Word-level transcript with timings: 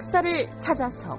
역사를 0.00 0.48
찾아서. 0.60 1.14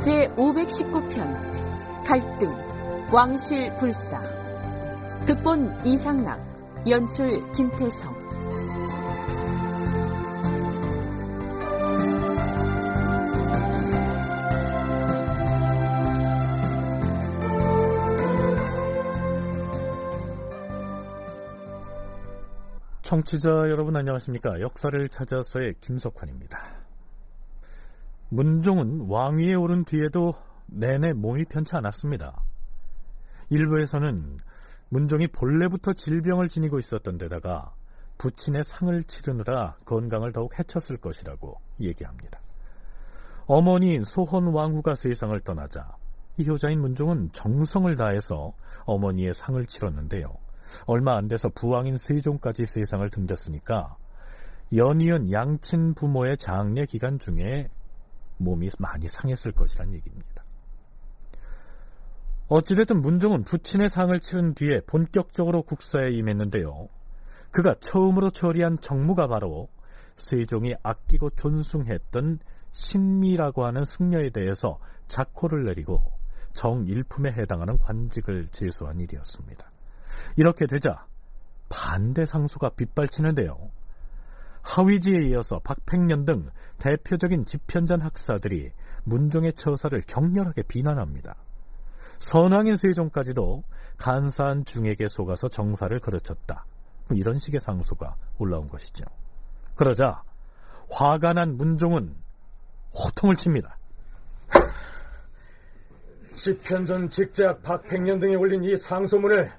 제 0.00 0.28
519편 0.36 2.04
갈등 2.04 2.52
왕실 3.12 3.72
불사. 3.76 4.20
극본 5.26 5.86
이상락 5.86 6.40
연출 6.88 7.40
김태성 7.52 8.12
청취자 23.14 23.70
여러분 23.70 23.94
안녕하십니까? 23.94 24.60
역사를 24.60 25.08
찾아서의 25.08 25.74
김석환입니다. 25.80 26.58
문종은 28.30 29.06
왕위에 29.08 29.54
오른 29.54 29.84
뒤에도 29.84 30.34
내내 30.66 31.12
몸이 31.12 31.44
편치 31.44 31.76
않았습니다. 31.76 32.42
일부에서는 33.50 34.38
문종이 34.88 35.28
본래부터 35.28 35.92
질병을 35.92 36.48
지니고 36.48 36.80
있었던 36.80 37.16
데다가 37.18 37.72
부친의 38.18 38.64
상을 38.64 39.04
치르느라 39.04 39.76
건강을 39.84 40.32
더욱 40.32 40.58
해쳤을 40.58 40.96
것이라고 40.96 41.60
얘기합니다. 41.78 42.40
어머니인 43.46 44.02
소헌 44.02 44.48
왕후가 44.48 44.96
세상을 44.96 45.38
떠나자 45.42 45.96
이 46.36 46.48
효자인 46.48 46.80
문종은 46.80 47.30
정성을 47.30 47.94
다해서 47.94 48.54
어머니의 48.86 49.34
상을 49.34 49.64
치렀는데요. 49.66 50.43
얼마 50.86 51.16
안 51.16 51.28
돼서 51.28 51.48
부왕인 51.48 51.96
세종까지 51.96 52.66
세상을 52.66 53.08
등졌으니까 53.10 53.96
연이은 54.74 55.32
양친 55.32 55.94
부모의 55.94 56.36
장례 56.36 56.86
기간 56.86 57.18
중에 57.18 57.68
몸이 58.38 58.68
많이 58.78 59.08
상했을 59.08 59.52
것이란 59.52 59.92
얘기입니다. 59.94 60.44
어찌됐든 62.48 63.00
문종은 63.00 63.44
부친의 63.44 63.88
상을 63.88 64.18
치른 64.20 64.54
뒤에 64.54 64.80
본격적으로 64.80 65.62
국사에 65.62 66.10
임했는데요. 66.10 66.88
그가 67.50 67.74
처음으로 67.80 68.30
처리한 68.30 68.78
정무가 68.80 69.28
바로 69.28 69.68
세종이 70.16 70.74
아끼고 70.82 71.30
존숭했던 71.30 72.40
신미라고 72.72 73.64
하는 73.64 73.84
승려에 73.84 74.30
대해서 74.30 74.78
작호를 75.06 75.64
내리고 75.64 76.00
정일품에 76.52 77.32
해당하는 77.32 77.78
관직을 77.78 78.48
제수한 78.50 79.00
일이었습니다. 79.00 79.73
이렇게 80.36 80.66
되자 80.66 81.06
반대 81.68 82.26
상소가 82.26 82.70
빗발치는데요. 82.70 83.70
하위지에 84.62 85.28
이어서 85.28 85.60
박팽년 85.60 86.24
등 86.24 86.48
대표적인 86.78 87.44
집현전 87.44 88.00
학사들이 88.00 88.72
문종의 89.04 89.52
처사를 89.52 90.02
격렬하게 90.06 90.62
비난합니다. 90.62 91.36
선왕인 92.18 92.76
세종까지도 92.76 93.62
간사한 93.98 94.64
중에게 94.64 95.08
속아서 95.08 95.48
정사를 95.48 95.98
거르쳤다. 96.00 96.64
뭐 97.08 97.18
이런 97.18 97.38
식의 97.38 97.60
상소가 97.60 98.16
올라온 98.38 98.68
것이죠. 98.68 99.04
그러자 99.74 100.22
화가 100.90 101.34
난 101.34 101.56
문종은 101.56 102.14
호통을 102.94 103.36
칩니다. 103.36 103.76
집현전 106.34 107.10
직작 107.10 107.62
박팽년 107.62 108.20
등이 108.20 108.36
올린 108.36 108.64
이 108.64 108.76
상소문을 108.76 109.50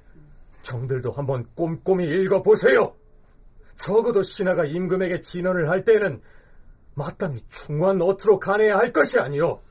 정들도 0.66 1.12
한번 1.12 1.46
꼼꼼히 1.56 2.06
읽어보세요. 2.08 2.96
적어도 3.78 4.24
신하가 4.24 4.66
임금에게 4.66 5.22
진언을 5.22 5.70
할 5.70 5.86
때에는 5.86 6.22
마땅히 6.96 7.40
충고한 7.48 8.02
어투로 8.02 8.40
가해야 8.40 8.78
할 8.78 8.92
것이 8.92 9.20
아니오. 9.20 9.62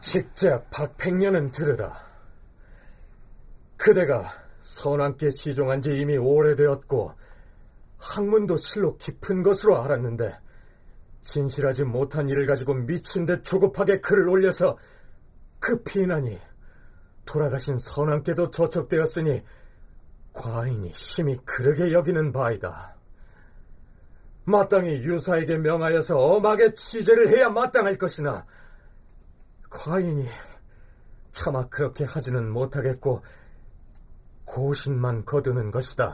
직작 0.00 0.68
박팽년은 0.70 1.52
들으라. 1.52 2.04
그대가 3.76 4.32
선왕께 4.62 5.30
시종한 5.30 5.80
지 5.82 5.96
이미 5.96 6.16
오래되었고 6.16 7.12
학문도 7.98 8.56
실로 8.56 8.96
깊은 8.96 9.42
것으로 9.42 9.80
알았는데 9.80 10.36
진실하지 11.22 11.84
못한 11.84 12.28
일을 12.28 12.46
가지고 12.46 12.74
미친 12.74 13.24
듯 13.24 13.44
조급하게 13.44 14.00
글을 14.00 14.28
올려서 14.28 14.76
그 15.58 15.82
비난이 15.82 16.38
돌아가신 17.24 17.78
선왕께도 17.78 18.50
저촉되었으니 18.50 19.42
과인이 20.32 20.92
심히 20.92 21.36
그르게 21.44 21.92
여기는 21.92 22.32
바이다. 22.32 22.94
마땅히 24.44 24.96
유사에게 24.96 25.56
명하여서 25.58 26.18
엄하게 26.18 26.74
취재를 26.74 27.28
해야 27.28 27.48
마땅할 27.48 27.96
것이나 27.96 28.44
과인이 29.70 30.28
차마 31.32 31.66
그렇게 31.68 32.04
하지는 32.04 32.50
못하겠고 32.50 33.22
고신만 34.44 35.24
거두는 35.24 35.70
것이다. 35.70 36.12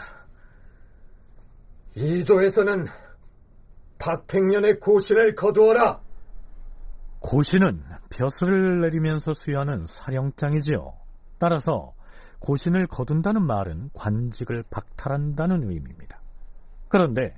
이조에서는 1.94 2.86
박팽년의 3.98 4.80
고신을 4.80 5.34
거두어라. 5.34 6.00
고신은 7.18 7.82
벼슬을 8.08 8.80
내리면서 8.80 9.34
수여하는 9.34 9.84
사령장이지요. 9.84 10.99
따라서 11.40 11.94
고신을 12.40 12.86
거둔다는 12.86 13.42
말은 13.42 13.90
관직을 13.94 14.62
박탈한다는 14.70 15.62
의미입니다. 15.70 16.20
그런데 16.88 17.34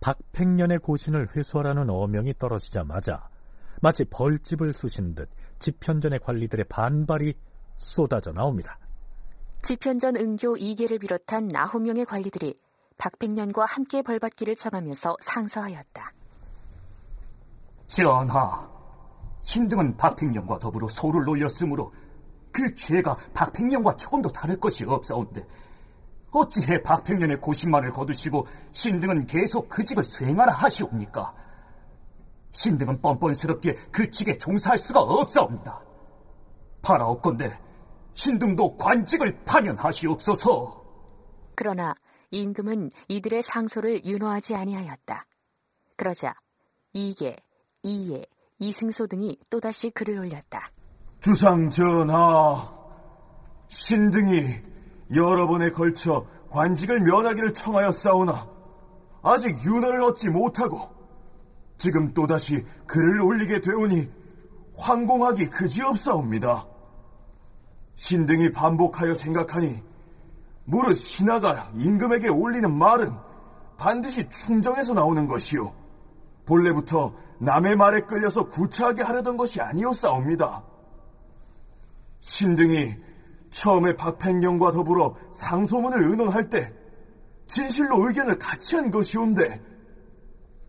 박팽년의 0.00 0.78
고신을 0.78 1.28
회수하라는 1.36 1.90
어명이 1.90 2.34
떨어지자마자 2.38 3.28
마치 3.82 4.04
벌집을 4.06 4.72
쑤신 4.72 5.14
듯 5.14 5.28
집현전의 5.58 6.20
관리들의 6.20 6.64
반발이 6.70 7.34
쏟아져 7.76 8.32
나옵니다. 8.32 8.78
집현전 9.60 10.16
응교 10.16 10.56
2개를 10.56 10.98
비롯한 10.98 11.48
9명의 11.48 12.06
관리들이 12.06 12.58
박팽년과 12.96 13.66
함께 13.66 14.02
벌받기를 14.02 14.56
청하면서 14.56 15.16
상서하였다. 15.20 16.12
전하, 17.88 18.70
신등은 19.42 19.96
박팽년과 19.98 20.58
더불어 20.58 20.88
소를 20.88 21.24
놀렸으므로 21.24 21.92
그 22.52 22.74
죄가 22.74 23.16
박팽년과 23.34 23.96
조금도 23.96 24.30
다를 24.32 24.56
것이 24.58 24.84
없사온데 24.84 25.46
어찌해 26.30 26.82
박팽년의 26.82 27.40
고신만을 27.40 27.90
거두시고 27.90 28.46
신등은 28.72 29.26
계속 29.26 29.68
그 29.68 29.84
직을 29.84 30.04
수행하라 30.04 30.52
하시옵니까? 30.52 31.34
신등은 32.52 33.00
뻔뻔스럽게 33.00 33.74
그 33.90 34.10
직에 34.10 34.38
종사할 34.38 34.78
수가 34.78 35.00
없사옵니다. 35.00 35.80
바라옵건대 36.82 37.50
신등도 38.12 38.76
관직을 38.76 39.44
파면하시옵소서. 39.44 40.82
그러나 41.54 41.94
임금은 42.30 42.90
이들의 43.08 43.42
상소를 43.42 44.04
윤호하지 44.04 44.54
아니하였다. 44.54 45.26
그러자 45.96 46.34
이계, 46.94 47.36
이예, 47.82 48.24
이승소 48.58 49.06
등이 49.06 49.38
또다시 49.50 49.90
글을 49.90 50.18
올렸다. 50.18 50.72
주상 51.22 51.70
전하, 51.70 52.68
신등이 53.68 54.42
여러 55.14 55.46
번에 55.46 55.70
걸쳐 55.70 56.26
관직을 56.50 57.00
면하기를 57.00 57.54
청하였사오나 57.54 58.48
아직 59.22 59.56
윤허를 59.64 60.02
얻지 60.02 60.30
못하고 60.30 60.90
지금 61.78 62.12
또다시 62.12 62.64
글을 62.88 63.20
올리게 63.20 63.60
되오니 63.60 64.10
황공하기 64.76 65.50
그지없사옵니다. 65.50 66.66
신등이 67.94 68.50
반복하여 68.50 69.14
생각하니 69.14 69.80
무릇 70.64 70.94
신하가 70.94 71.70
임금에게 71.74 72.30
올리는 72.30 72.68
말은 72.76 73.12
반드시 73.76 74.28
충정에서 74.28 74.92
나오는 74.94 75.28
것이요. 75.28 75.72
본래부터 76.46 77.14
남의 77.38 77.76
말에 77.76 78.00
끌려서 78.00 78.48
구차하게 78.48 79.02
하려던 79.02 79.36
것이 79.36 79.60
아니었사옵니다. 79.60 80.71
신등이 82.22 82.96
처음에 83.50 83.96
박팽경과 83.96 84.70
더불어 84.70 85.14
상소문을 85.32 86.08
의논할 86.10 86.48
때 86.48 86.72
진실로 87.46 88.06
의견을 88.08 88.38
같이 88.38 88.76
한 88.76 88.90
것이온데 88.90 89.60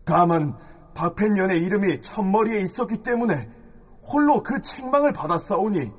다만 0.04 0.54
박팽년의 0.94 1.62
이름이 1.62 2.02
첫머리에 2.02 2.60
있었기 2.60 2.98
때문에 2.98 3.48
홀로 4.02 4.42
그 4.42 4.60
책망을 4.60 5.12
받았사오니 5.12 5.90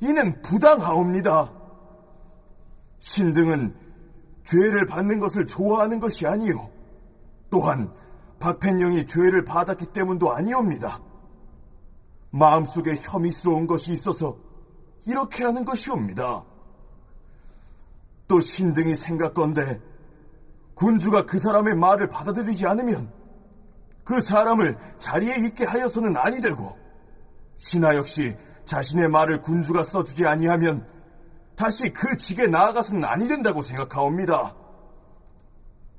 이는 0.00 0.42
부당하옵니다. 0.42 1.52
신등은 2.98 3.74
죄를 4.44 4.84
받는 4.84 5.20
것을 5.20 5.46
좋아하는 5.46 6.00
것이 6.00 6.26
아니요. 6.26 6.68
또한 7.48 7.92
박팽령이 8.40 9.06
죄를 9.06 9.44
받았기 9.44 9.86
때문도 9.86 10.32
아니옵니다. 10.32 11.00
마음속에 12.30 12.94
혐의스러운 12.96 13.66
것이 13.66 13.92
있어서 13.92 14.49
이렇게 15.06 15.44
하는 15.44 15.64
것이옵니다. 15.64 16.44
또 18.28 18.40
신등이 18.40 18.94
생각건데 18.94 19.80
군주가 20.74 21.26
그 21.26 21.38
사람의 21.38 21.74
말을 21.74 22.08
받아들이지 22.08 22.66
않으면 22.66 23.12
그 24.04 24.20
사람을 24.20 24.76
자리에 24.98 25.36
있게 25.46 25.64
하여서는 25.64 26.16
아니 26.16 26.40
되고 26.40 26.76
신하 27.56 27.96
역시 27.96 28.36
자신의 28.64 29.08
말을 29.08 29.42
군주가 29.42 29.82
써주지 29.82 30.26
아니하면 30.26 30.86
다시 31.56 31.92
그 31.92 32.16
직에 32.16 32.46
나아가서는 32.46 33.04
아니 33.04 33.28
된다고 33.28 33.60
생각하옵니다. 33.62 34.54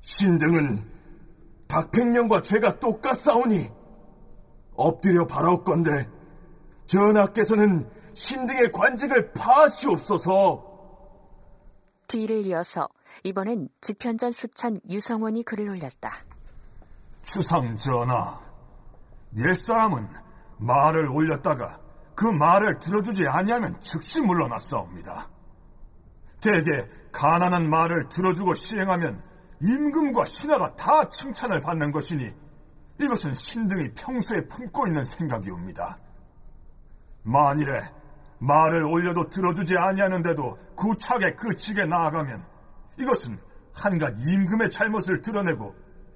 신등은 0.01 0.83
박팽령과 1.67 2.41
죄가 2.41 2.79
똑같사오니 2.79 3.69
엎드려 4.75 5.27
바라옵건데 5.27 6.09
전하께서는 6.87 7.87
신등의 8.13 8.71
관직을 8.71 9.31
파하시옵소서. 9.33 10.69
뒤를 12.07 12.45
이어서 12.47 12.89
이번엔 13.23 13.69
지편전 13.79 14.31
수찬 14.31 14.79
유성원이 14.89 15.43
글을 15.43 15.69
올렸다. 15.69 16.25
주상 17.23 17.77
전하, 17.77 18.39
옛사람은 19.37 20.07
말을 20.57 21.07
올렸다가 21.07 21.79
그 22.15 22.25
말을 22.25 22.79
들어주지 22.79 23.27
아니하면 23.27 23.79
즉시 23.81 24.21
물러났사옵니다. 24.21 25.29
대개 26.41 26.87
가난한 27.11 27.69
말을 27.69 28.09
들어주고 28.09 28.53
시행하면 28.53 29.21
임금과 29.61 30.25
신하가 30.25 30.75
다 30.75 31.07
칭찬을 31.07 31.61
받는 31.61 31.91
것이니 31.91 32.33
이것은 32.99 33.33
신등이 33.33 33.93
평소에 33.93 34.47
품고 34.47 34.87
있는 34.87 35.03
생각이옵니다. 35.03 35.99
만일에 37.23 37.81
말을 38.41 38.83
올려도 38.83 39.29
들어주지 39.29 39.77
아니하는데도 39.77 40.57
구차게 40.75 41.35
그 41.35 41.55
직에 41.55 41.85
나아가면 41.85 42.43
이것은 42.97 43.39
한갓 43.73 44.15
임금의 44.19 44.71
잘못을 44.71 45.21
드러내고 45.21 45.75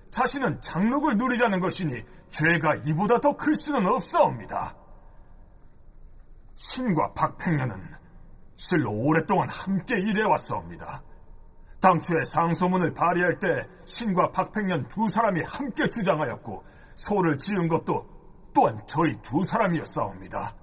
자신은 0.09 0.59
장록을 0.61 1.17
누리자는 1.17 1.59
것이니 1.59 2.03
죄가 2.29 2.75
이보다 2.85 3.19
더 3.19 3.35
클 3.37 3.55
수는 3.55 3.85
없사옵니다. 3.85 4.75
신과 6.55 7.13
박팽년은 7.13 7.79
실로 8.55 8.91
오랫동안 8.91 9.47
함께 9.49 9.99
일해왔사옵니다. 9.99 11.03
당초에 11.81 12.23
상소문을 12.23 12.93
발의할 12.93 13.37
때 13.37 13.67
신과 13.85 14.31
박팽년 14.31 14.87
두 14.87 15.07
사람이 15.07 15.41
함께 15.43 15.87
주장하였고 15.89 16.63
소를 16.95 17.37
지은 17.37 17.67
것도 17.67 18.07
또한 18.53 18.81
저희 18.87 19.13
두 19.21 19.43
사람이었사옵니다. 19.43 20.55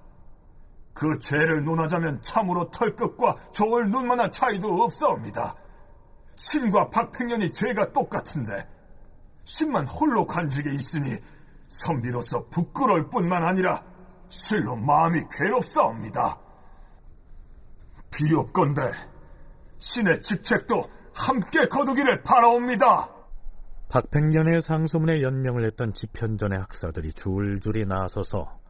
그 0.93 1.17
죄를 1.19 1.63
논하자면 1.63 2.21
참으로 2.21 2.69
털끝과 2.69 3.35
저울 3.51 3.89
눈만한 3.89 4.31
차이도 4.31 4.83
없사옵니다. 4.83 5.55
신과 6.35 6.89
박팽년이 6.89 7.51
죄가 7.51 7.91
똑같은데 7.91 8.67
신만 9.43 9.85
홀로 9.87 10.25
관직에 10.25 10.71
있으니 10.71 11.17
선비로서 11.69 12.47
부끄러울 12.49 13.09
뿐만 13.09 13.43
아니라 13.43 13.83
실로 14.29 14.75
마음이 14.75 15.21
괴롭사옵니다. 15.31 16.39
비옵건대 18.11 18.91
신의 19.79 20.21
직책도 20.21 20.83
함께 21.13 21.67
거두기를 21.67 22.23
바라옵니다. 22.23 23.09
박팽년의 23.89 24.61
상소문에 24.61 25.21
연명을 25.21 25.65
했던 25.65 25.93
지편전의 25.93 26.57
학사들이 26.59 27.13
줄줄이 27.13 27.85
나서서 27.85 28.62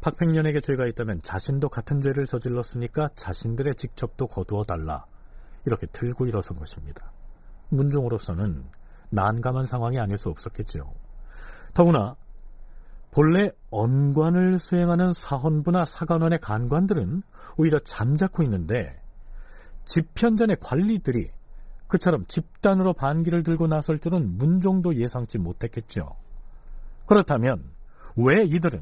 박팽년에게 0.00 0.60
죄가 0.60 0.86
있다면 0.86 1.22
자신도 1.22 1.68
같은 1.68 2.00
죄를 2.00 2.26
저질렀으니까 2.26 3.10
자신들의 3.14 3.74
직책도 3.74 4.28
거두어 4.28 4.64
달라 4.64 5.04
이렇게 5.66 5.86
들고 5.86 6.26
일어선 6.26 6.58
것입니다. 6.58 7.12
문종으로서는 7.68 8.64
난감한 9.10 9.66
상황이 9.66 9.98
아닐 9.98 10.16
수 10.16 10.28
없었겠죠. 10.28 10.92
더구나 11.74 12.16
본래 13.10 13.50
언관을 13.70 14.58
수행하는 14.58 15.12
사헌부나 15.12 15.84
사관원의 15.84 16.38
간관들은 16.40 17.22
오히려 17.56 17.78
잠자코 17.80 18.42
있는데 18.44 19.00
집현전의 19.84 20.58
관리들이 20.60 21.30
그처럼 21.88 22.24
집단으로 22.26 22.92
반기를 22.92 23.42
들고 23.42 23.66
나설 23.66 23.98
줄은 23.98 24.38
문종도 24.38 24.94
예상치 24.94 25.38
못했겠죠. 25.38 26.14
그렇다면 27.06 27.64
왜 28.14 28.44
이들은 28.44 28.80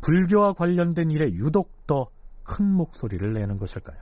불교와 0.00 0.52
관련된 0.54 1.10
일에 1.10 1.32
유독 1.32 1.86
더 1.86 2.08
큰 2.50 2.66
목소리를 2.66 3.32
내는 3.32 3.58
것일까요? 3.58 3.96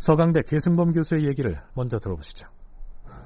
서강대 0.00 0.42
계승범 0.42 0.92
교수의 0.92 1.26
얘기를 1.26 1.60
먼저 1.74 2.00
들어보시죠. 2.00 2.48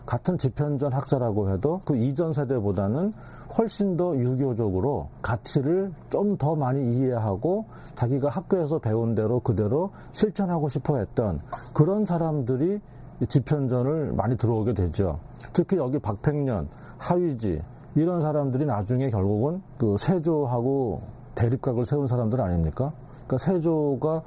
같은 0.05 0.37
지편전 0.37 0.93
학자라고 0.93 1.51
해도 1.51 1.81
그 1.85 1.97
이전 1.97 2.33
세대보다는 2.35 3.13
훨씬 3.57 3.97
더 3.97 4.15
유교적으로 4.17 5.09
가치를 5.23 5.93
좀 6.11 6.37
더 6.37 6.55
많이 6.55 6.97
이해하고 6.99 7.67
자기가 7.95 8.29
학교에서 8.29 8.79
배운 8.79 9.15
대로 9.15 9.41
그대로 9.41 9.91
실천하고 10.13 10.69
싶어 10.69 10.99
했던 10.99 11.41
그런 11.75 12.05
사람들이 12.05 12.81
지편전을 13.27 14.13
많이 14.13 14.37
들어오게 14.37 14.75
되죠. 14.75 15.19
특히 15.53 15.79
여기 15.79 15.99
박팽년, 15.99 16.69
하위지 16.99 17.63
이런 17.95 18.21
사람들이 18.21 18.67
나중에 18.67 19.11
결국은 19.11 19.63
그 19.79 19.97
세조하고 19.99 21.18
대립각을 21.39 21.87
세운 21.87 22.07
사람들 22.07 22.41
아닙니까? 22.41 22.93
그러니까 23.27 23.39
세조가 23.39 24.23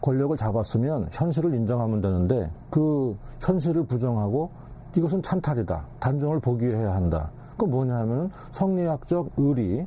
권력을 0.00 0.36
잡았으면 0.36 1.08
현실을 1.12 1.54
인정하면 1.54 2.00
되는데 2.00 2.50
그 2.70 3.16
현실을 3.40 3.84
부정하고 3.84 4.50
이것은 4.96 5.22
찬탈이다. 5.22 5.86
단종을 6.00 6.40
복위해야 6.40 6.94
한다. 6.94 7.30
그 7.56 7.66
뭐냐 7.66 7.94
하면 8.00 8.30
성리학적 8.52 9.30
의리, 9.36 9.86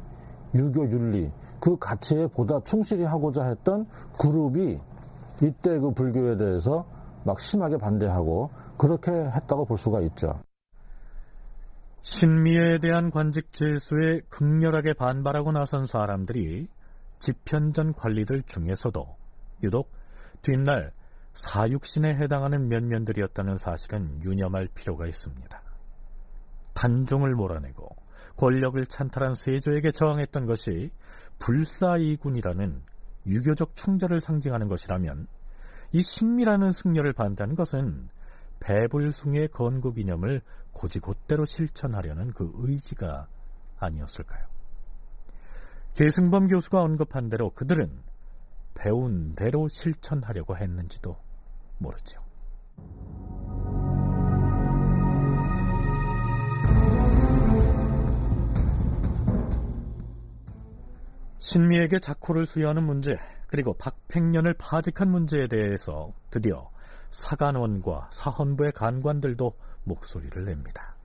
유교 0.56 0.90
윤리 0.90 1.32
그 1.60 1.78
가치에 1.78 2.28
보다 2.28 2.60
충실히 2.64 3.04
하고자 3.04 3.44
했던 3.46 3.86
그룹이 4.20 4.80
이때 5.42 5.80
그 5.80 5.92
불교에 5.92 6.38
대해서 6.38 6.86
막 7.24 7.40
심하게 7.40 7.78
반대하고 7.78 8.50
그렇게 8.78 9.12
했다고 9.12 9.66
볼 9.66 9.78
수가 9.78 10.02
있죠. 10.02 10.36
신미에 12.04 12.80
대한 12.80 13.12
관직 13.12 13.54
제수에 13.54 14.20
극렬하게 14.28 14.92
반발하고 14.92 15.54
나선 15.54 15.86
사람들이 15.86 16.68
집현전 17.20 17.94
관리들 17.94 18.44
중에서도 18.44 19.16
유독 19.64 19.90
뒷날 20.42 20.92
사육신에 21.32 22.14
해당하는 22.16 22.68
면면들이었다는 22.68 23.58
사실은 23.58 24.22
유념할 24.22 24.68
필요가 24.76 25.08
있습니다. 25.08 25.62
단종을 26.74 27.36
몰아내고 27.36 27.88
권력을 28.36 28.86
찬탈한 28.86 29.36
세조에게 29.36 29.92
저항했던 29.92 30.46
것이 30.46 30.92
불사이군이라는 31.40 32.82
유교적 33.28 33.78
충절을 33.78 34.20
상징하는 34.20 34.68
것이라면 34.68 35.28
이 35.94 36.02
신미라는 36.02 36.74
승려를 36.74 37.14
반대하는 37.14 37.56
것은 37.56 38.10
배불숭의 38.60 39.50
건국 39.50 40.00
이념을 40.00 40.42
고지 40.74 41.00
곧대로 41.00 41.46
실천하려는 41.46 42.32
그 42.32 42.52
의지가 42.56 43.28
아니었을까요? 43.78 44.46
계승범 45.94 46.48
교수가 46.48 46.82
언급한 46.82 47.30
대로 47.30 47.52
그들은 47.52 48.02
배운 48.74 49.36
대로 49.36 49.68
실천하려고 49.68 50.58
했는지도 50.58 51.16
모르죠. 51.78 52.22
신미에게 61.38 62.00
자코를 62.00 62.46
수여하는 62.46 62.84
문제, 62.84 63.18
그리고 63.48 63.74
박팽년을 63.74 64.54
파직한 64.54 65.12
문제에 65.12 65.48
대해서 65.48 66.14
드디어 66.32 66.72
사관원과 67.12 68.10
사헌부의 68.12 68.72
간관들도 68.72 69.54
목소리를 69.84 70.46
냅니다. 70.46 70.96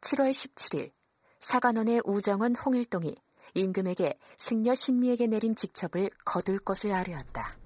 7월 0.00 0.30
17일 0.30 0.92
사관원의 1.40 2.02
우정원 2.04 2.54
홍일동이 2.56 3.14
임금에게 3.54 4.18
승려 4.36 4.74
신미에게 4.74 5.26
내린 5.26 5.54
직첩을 5.54 6.10
거둘 6.24 6.58
것을 6.58 6.92
아뢰었다. 6.92 7.56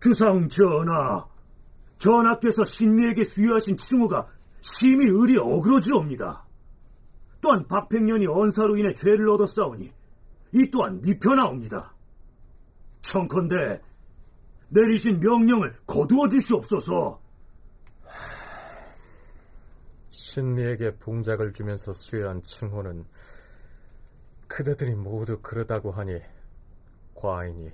주상 0.00 0.48
전하, 0.48 1.26
전하께서 1.98 2.64
신미에게 2.64 3.24
수여하신 3.24 3.76
칭호가 3.76 4.28
심히 4.60 5.06
의리 5.06 5.38
어그러지옵니다. 5.38 6.46
또한 7.40 7.66
박팽년이 7.66 8.26
언사로 8.26 8.76
인해 8.76 8.94
죄를 8.94 9.28
얻었사오니 9.30 9.92
이 10.52 10.70
또한 10.70 11.00
미편하옵니다. 11.00 11.94
청컨대 13.02 13.80
내리신 14.68 15.20
명령을 15.20 15.74
거두어 15.86 16.28
주시옵소서. 16.28 17.20
신미에게 20.16 20.96
봉작을 20.96 21.52
주면서 21.52 21.92
수여한 21.92 22.40
칭호는 22.40 23.04
그대들이 24.48 24.94
모두 24.94 25.40
그러다고 25.42 25.90
하니 25.90 26.22
과인이 27.14 27.70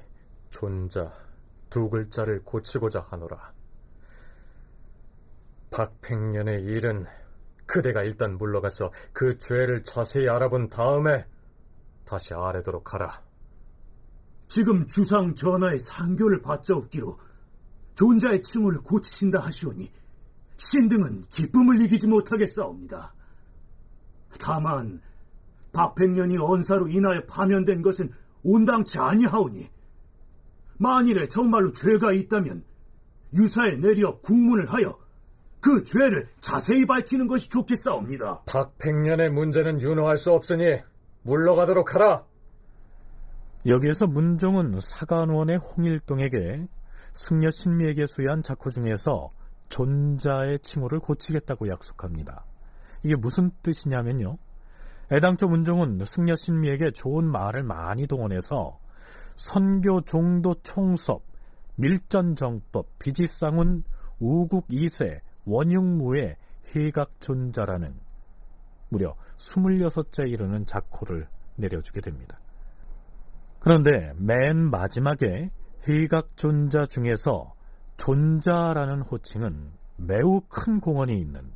존자 0.51 1.13
두 1.71 1.89
글자를 1.89 2.43
고치고자 2.43 3.07
하노라. 3.11 3.53
박팽년의 5.71 6.65
일은 6.65 7.07
그대가 7.65 8.03
일단 8.03 8.37
물러가서 8.37 8.93
그 9.13 9.39
죄를 9.39 9.85
자세히 9.85 10.29
알아본 10.29 10.69
다음에 10.69 11.25
다시 12.05 12.35
아래도록 12.35 12.93
하라. 12.93 13.23
지금 14.49 14.89
주상 14.89 15.37
전하의 15.37 15.79
상교를 15.79 16.43
받자 16.43 16.75
없기로 16.75 17.21
존자의 17.95 18.43
층을 18.43 18.81
고치신다 18.83 19.39
하시오니 19.39 20.02
신등은 20.63 21.23
기쁨을 21.29 21.83
이기지 21.83 22.07
못하겠사옵니다. 22.07 23.15
다만 24.39 25.01
박백년이 25.73 26.39
언사로 26.39 26.87
인하여 26.87 27.25
파면된 27.27 27.83
것은 27.83 28.13
온당치 28.45 29.01
아니하오니 29.01 29.69
만일에 30.79 31.27
정말로 31.27 31.73
죄가 31.73 32.13
있다면 32.13 32.65
유사에 33.35 33.77
내려 33.79 34.21
국문을 34.21 34.73
하여 34.73 34.99
그 35.61 35.83
죄를 35.83 36.29
자세히 36.39 36.87
밝히는 36.87 37.27
것이 37.27 37.51
좋겠사옵니다. 37.51 38.43
박백년의 38.47 39.31
문제는 39.31 39.81
윤호할 39.81 40.17
수 40.17 40.33
없으니 40.33 40.79
물러가도록 41.23 41.95
하라. 41.97 42.25
여기에서 43.67 44.07
문종은 44.07 44.79
사간원의 44.81 45.59
홍일동에게 45.59 46.69
승려 47.15 47.51
신미에게 47.51 48.07
수여한 48.07 48.43
작호 48.45 48.71
중에서 48.71 49.31
존자의 49.73 50.59
칭호를 50.59 51.01
고치겠다고 51.01 51.69
약속합니다. 51.69 52.45
이게 53.03 53.17
무슨 53.17 53.51
뜻이냐면요. 53.63 54.37
애당초 55.11 55.49
문종은 55.49 56.05
승려 56.05 56.37
신미에게 56.37 56.91
좋은 56.91 57.25
말을 57.25 57.63
많이 57.63 58.07
동원해서 58.07 58.79
선교 59.35 60.03
종도 60.03 60.55
총섭, 60.63 61.23
밀전정법, 61.77 62.99
비지상훈, 62.99 63.83
우국 64.21 64.67
이세, 64.69 65.23
원흉무의 65.47 66.37
해각존자라는 66.77 67.95
무려 68.91 69.17
26째 69.39 70.31
이르는 70.31 70.67
작호를 70.67 71.27
내려주게 71.57 72.03
됩니다. 72.03 72.39
그런데 73.59 74.13
맨 74.17 74.59
마지막에 74.71 75.51
해각존자 75.89 76.85
중에서 76.87 77.55
존자라는 78.03 79.03
호칭은 79.03 79.71
매우 79.97 80.41
큰 80.49 80.81
공헌이 80.81 81.21
있는 81.21 81.53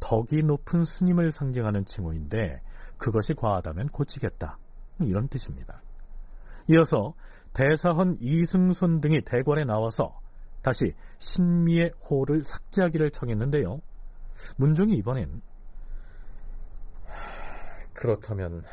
덕이 0.00 0.42
높은 0.42 0.86
스님을 0.86 1.30
상징하는 1.30 1.84
칭호인데 1.84 2.62
그것이 2.96 3.34
과하다면 3.34 3.88
고치겠다 3.88 4.56
이런 5.00 5.28
뜻입니다. 5.28 5.82
이어서 6.68 7.12
대사헌 7.52 8.16
이승손 8.20 9.02
등이 9.02 9.20
대궐에 9.20 9.64
나와서 9.64 10.18
다시 10.62 10.94
신미의 11.18 11.92
호를 12.08 12.42
삭제하기를 12.42 13.10
청했는데요. 13.10 13.82
문종이 14.56 14.94
이번엔 14.94 15.42
그렇다면 17.92 18.64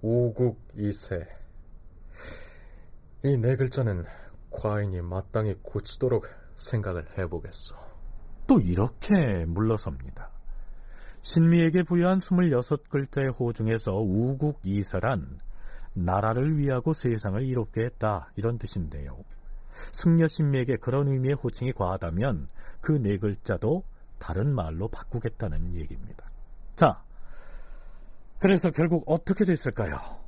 오국 0.00 0.58
이세 0.74 1.28
이 3.24 3.36
네 3.36 3.56
글자는 3.56 4.06
과인이 4.60 5.00
마땅히 5.00 5.54
고치도록 5.62 6.26
생각을 6.54 7.06
해보겠소. 7.16 7.74
또 8.46 8.60
이렇게 8.60 9.46
물러섭니다. 9.46 10.30
신미에게 11.22 11.82
부여한 11.84 12.18
26글자의 12.18 13.38
호 13.38 13.54
중에서 13.54 13.94
우국 13.94 14.60
이세란 14.62 15.38
나라를 15.94 16.58
위하고 16.58 16.92
세상을 16.92 17.42
이롭게 17.42 17.84
했다 17.84 18.30
이런 18.36 18.58
뜻인데요. 18.58 19.16
승려 19.92 20.26
신미에게 20.26 20.76
그런 20.76 21.08
의미의 21.08 21.36
호칭이 21.36 21.72
과하다면 21.72 22.48
그 22.82 22.92
네 23.00 23.16
글자도 23.16 23.84
다른 24.18 24.54
말로 24.54 24.88
바꾸겠다는 24.88 25.74
얘기입니다. 25.74 26.30
자, 26.76 27.02
그래서 28.38 28.70
결국 28.70 29.04
어떻게 29.06 29.46
됐을까요? 29.46 30.19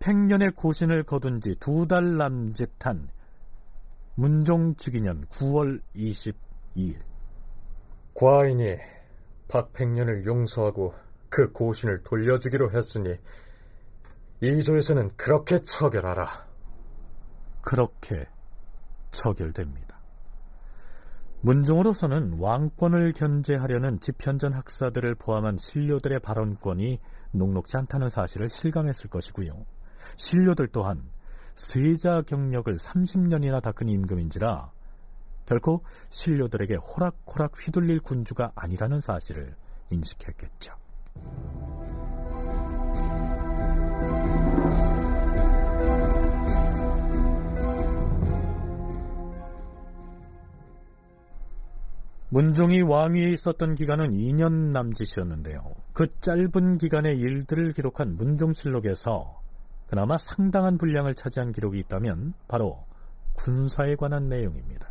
박팽년의 0.00 0.52
고신을 0.52 1.02
거둔 1.02 1.40
지 1.40 1.54
두 1.56 1.86
달 1.86 2.16
남짓한 2.16 3.08
문종 4.14 4.76
즉위년 4.76 5.24
9월 5.26 5.80
22일 5.96 6.98
과인이 8.14 8.76
박팽년을 9.48 10.24
용서하고 10.26 10.94
그 11.28 11.52
고신을 11.52 12.02
돌려주기로 12.04 12.70
했으니 12.70 13.14
이조에서는 14.40 15.10
그렇게 15.16 15.60
처결하라. 15.60 16.46
그렇게 17.60 18.26
처결됩니다. 19.10 19.98
문종으로서는 21.40 22.38
왕권을 22.38 23.12
견제하려는 23.12 24.00
집현전 24.00 24.52
학사들을 24.52 25.14
포함한 25.16 25.56
신료들의 25.58 26.20
발언권이 26.20 27.00
녹록지 27.32 27.76
않다는 27.76 28.08
사실을 28.08 28.48
실감했을 28.48 29.10
것이고요. 29.10 29.64
신료들 30.16 30.68
또한 30.68 31.02
세자 31.54 32.22
경력을 32.22 32.74
30년이나 32.76 33.60
닦은 33.62 33.88
임금인지라 33.88 34.70
결코 35.46 35.82
신료들에게 36.10 36.76
호락호락 36.76 37.52
휘둘릴 37.56 38.00
군주가 38.00 38.52
아니라는 38.54 39.00
사실을 39.00 39.54
인식했겠죠. 39.90 40.74
문종이 52.30 52.82
왕위에 52.82 53.30
있었던 53.32 53.74
기간은 53.74 54.10
2년 54.10 54.70
남짓이었는데요. 54.72 55.74
그 55.94 56.08
짧은 56.20 56.76
기간의 56.76 57.18
일들을 57.18 57.72
기록한 57.72 58.16
문종실록에서 58.16 59.40
그나마 59.88 60.18
상당한 60.18 60.76
분량을 60.76 61.14
차지한 61.14 61.52
기록이 61.52 61.78
있다면 61.80 62.34
바로 62.46 62.84
군사에 63.34 63.96
관한 63.96 64.28
내용입니다. 64.28 64.88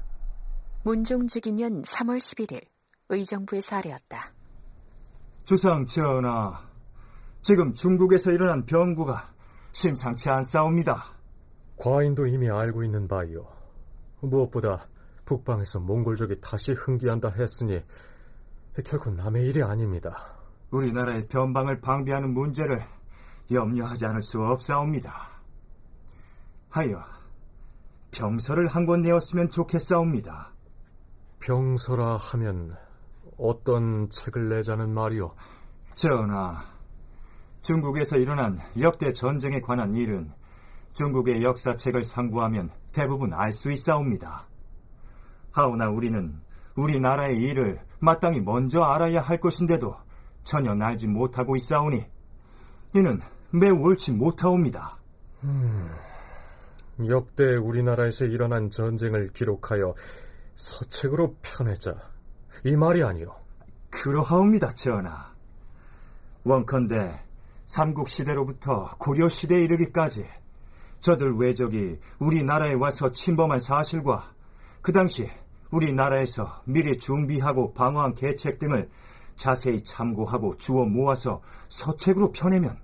문종 0.84 1.28
즉위년 1.28 1.84
3월 1.84 2.18
11일 2.18 2.66
의정부의 3.10 3.62
사례였다. 3.62 4.34
주상 5.46 5.86
전하, 5.86 6.60
지금 7.42 7.74
중국에서 7.74 8.32
일어난 8.32 8.66
병구가 8.66 9.34
심상치 9.72 10.30
않사옵니다. 10.30 11.04
과인도 11.78 12.26
이미 12.26 12.50
알고 12.50 12.84
있는 12.84 13.08
바이오. 13.08 13.48
무엇보다 14.22 14.88
북방에서 15.26 15.80
몽골족이 15.82 16.40
다시 16.40 16.72
흥기한다 16.74 17.30
했으니 17.30 17.82
결코 18.84 19.12
남의 19.12 19.46
일이 19.46 19.62
아닙니다. 19.62 20.34
우리나라의 20.72 21.28
변방을 21.28 21.82
방비하는 21.82 22.34
문제를 22.34 22.82
염려하지 23.52 24.06
않을 24.06 24.22
수 24.22 24.42
없사옵니다. 24.42 25.14
하여 26.70 27.04
병서를 28.12 28.68
한 28.68 28.86
권 28.86 29.02
내었으면 29.02 29.50
좋겠사옵니다. 29.50 30.52
병서라 31.40 32.18
하면 32.18 32.76
어떤 33.38 34.10
책을 34.10 34.50
내자는 34.50 34.94
말이오? 34.94 35.34
전하, 35.94 36.64
중국에서 37.62 38.18
일어난 38.18 38.60
역대 38.80 39.14
전쟁에 39.14 39.62
관한 39.62 39.94
일은 39.94 40.32
중국의 40.94 41.44
역사책을 41.44 42.04
상고하면 42.04 42.72
대부분 42.92 43.34
알 43.34 43.52
수 43.54 43.72
있사옵니다. 43.72 44.48
하오나 45.52 45.90
우리는 45.90 46.42
우리나라의 46.76 47.38
일을 47.42 47.80
마땅히 48.00 48.42
먼저 48.42 48.84
알아야 48.84 49.22
할 49.22 49.40
것인데도 49.40 49.96
전혀 50.44 50.72
알지 50.72 51.08
못하고 51.08 51.56
있사오니 51.56 52.06
이는 52.96 53.22
매우 53.52 53.80
옳지 53.80 54.12
못하옵니다. 54.12 54.98
음, 55.44 55.90
역대 57.08 57.56
우리나라에서 57.56 58.26
일어난 58.26 58.70
전쟁을 58.70 59.32
기록하여 59.32 59.96
서책으로 60.56 61.36
펴내자 61.42 61.96
이 62.66 62.76
말이 62.76 63.04
아니오. 63.04 63.34
그러하옵니다, 63.90 64.74
전하. 64.74 65.34
원컨대 66.44 67.22
삼국 67.66 68.08
시대로부터 68.08 68.96
고려 68.98 69.30
시대에 69.30 69.64
이르기까지 69.64 70.26
저들 71.00 71.36
외적이 71.36 72.00
우리나라에 72.20 72.74
와서 72.74 73.12
침범한 73.12 73.60
사실과 73.60 74.34
그 74.82 74.92
당시 74.92 75.30
우리나라에서 75.70 76.62
미리 76.66 76.98
준비하고 76.98 77.74
방어한 77.74 78.16
계책 78.16 78.60
등을 78.60 78.90
자세히 79.36 79.84
참고하고 79.84 80.56
주워 80.56 80.86
모아서 80.86 81.42
서책으로 81.70 82.32
펴내면 82.32 82.80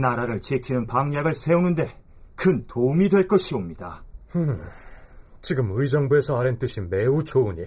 나라를 0.00 0.40
지키는 0.40 0.86
방약을 0.86 1.34
세우는데 1.34 2.00
큰 2.34 2.66
도움이 2.66 3.08
될 3.08 3.26
것이옵니다. 3.26 4.04
음, 4.36 4.60
지금 5.40 5.70
의정부에서 5.72 6.38
아랜 6.38 6.58
뜻이 6.58 6.80
매우 6.80 7.24
좋으니 7.24 7.64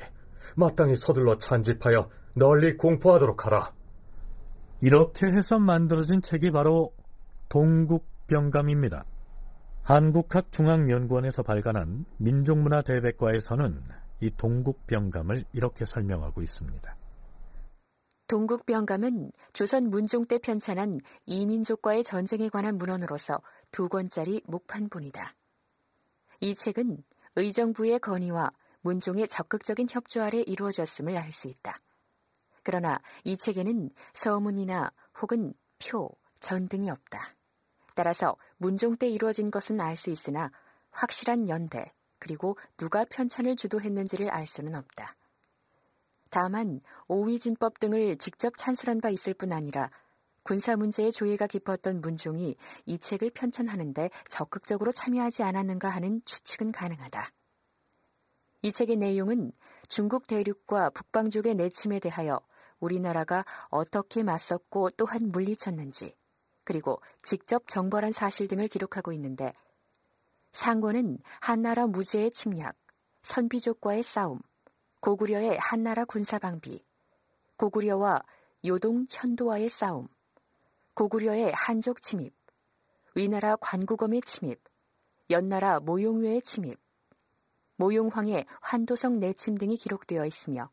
마땅히 0.55 0.95
서둘러 0.95 1.37
찬집하여 1.37 2.09
널리 2.33 2.77
공포하도록 2.77 3.45
하라. 3.45 3.73
이렇게 4.81 5.27
해서 5.27 5.59
만들어진 5.59 6.21
책이 6.21 6.51
바로 6.51 6.93
동국병감입니다. 7.49 9.05
한국학중앙연구원에서 9.83 11.43
발간한 11.43 12.05
민족문화 12.17 12.81
대백과에서는 12.83 13.81
이 14.21 14.31
동국병감을 14.37 15.45
이렇게 15.53 15.85
설명하고 15.85 16.41
있습니다. 16.41 16.95
동국병감은 18.29 19.31
조선 19.53 19.89
문종 19.89 20.23
때 20.25 20.37
편찬한 20.37 20.99
이민족과의 21.25 22.03
전쟁에 22.03 22.47
관한 22.47 22.77
문헌으로서 22.77 23.41
두 23.71 23.89
권짜리 23.89 24.39
목판본이다. 24.45 25.33
이 26.41 26.53
책은 26.53 27.03
의정부의 27.35 27.97
건의와 27.99 28.51
문종의 28.81 29.27
적극적인 29.29 29.87
협조 29.89 30.21
아래 30.21 30.41
이루어졌음을 30.41 31.17
알 31.17 31.31
수 31.31 31.47
있다. 31.47 31.79
그러나 32.61 33.01
이 33.23 33.35
책에는 33.35 33.89
서문이나 34.13 34.91
혹은 35.19 35.55
표, 35.79 36.11
전 36.39 36.69
등이 36.69 36.91
없다. 36.91 37.35
따라서 37.95 38.37
문종 38.57 38.97
때 38.97 39.09
이루어진 39.09 39.49
것은 39.49 39.81
알 39.81 39.97
수 39.97 40.11
있으나 40.11 40.51
확실한 40.91 41.49
연대 41.49 41.91
그리고 42.19 42.59
누가 42.77 43.05
편찬을 43.05 43.55
주도했는지를 43.55 44.29
알 44.29 44.45
수는 44.45 44.75
없다. 44.75 45.15
다만 46.29 46.81
오위진법 47.07 47.79
등을 47.79 48.17
직접 48.17 48.57
찬술한 48.57 49.01
바 49.01 49.09
있을 49.09 49.33
뿐 49.33 49.51
아니라 49.51 49.89
군사 50.43 50.75
문제에 50.75 51.11
조예가 51.11 51.47
깊었던 51.47 52.01
문종이 52.01 52.55
이 52.85 52.97
책을 52.97 53.31
편찬하는데 53.31 54.09
적극적으로 54.29 54.91
참여하지 54.91 55.43
않았는가 55.43 55.89
하는 55.89 56.21
추측은 56.25 56.71
가능하다. 56.71 57.29
이 58.61 58.71
책의 58.71 58.97
내용은 58.97 59.51
중국 59.87 60.27
대륙과 60.27 60.89
북방족의 60.91 61.55
내침에 61.55 61.99
대하여 61.99 62.41
우리나라가 62.79 63.45
어떻게 63.69 64.23
맞섰고 64.23 64.91
또한 64.91 65.31
물리쳤는지, 65.31 66.15
그리고 66.63 67.01
직접 67.23 67.67
정벌한 67.67 68.11
사실 68.11 68.47
등을 68.47 68.67
기록하고 68.67 69.11
있는데, 69.13 69.53
상고는 70.51 71.19
한나라 71.41 71.87
무죄의 71.87 72.31
침략, 72.31 72.75
선비족과의 73.23 74.03
싸움, 74.03 74.39
고구려의 75.01 75.57
한나라 75.59 76.03
군사방비, 76.03 76.83
고구려와 77.55 78.21
요동 78.65 79.05
현도와의 79.09 79.69
싸움, 79.69 80.07
고구려의 80.93 81.53
한족 81.53 82.01
침입, 82.01 82.33
위나라 83.15 83.55
관구검의 83.55 84.21
침입, 84.21 84.59
연나라 85.29 85.79
모용외의 85.79 86.41
침입, 86.41 86.77
모용황의 87.77 88.45
환도성 88.59 89.19
내침 89.19 89.55
등이 89.55 89.77
기록되어 89.77 90.25
있으며 90.25 90.69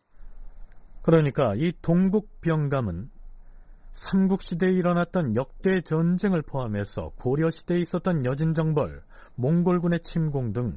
그러니까 1.02 1.54
이 1.54 1.72
동국병감은 1.80 3.10
삼국시대에 3.92 4.72
일어났던 4.72 5.36
역대 5.36 5.80
전쟁을 5.80 6.42
포함해서 6.42 7.12
고려시대에 7.20 7.78
있었던 7.78 8.24
여진정벌, 8.24 9.04
몽골군의 9.36 10.00
침공 10.00 10.52
등 10.52 10.76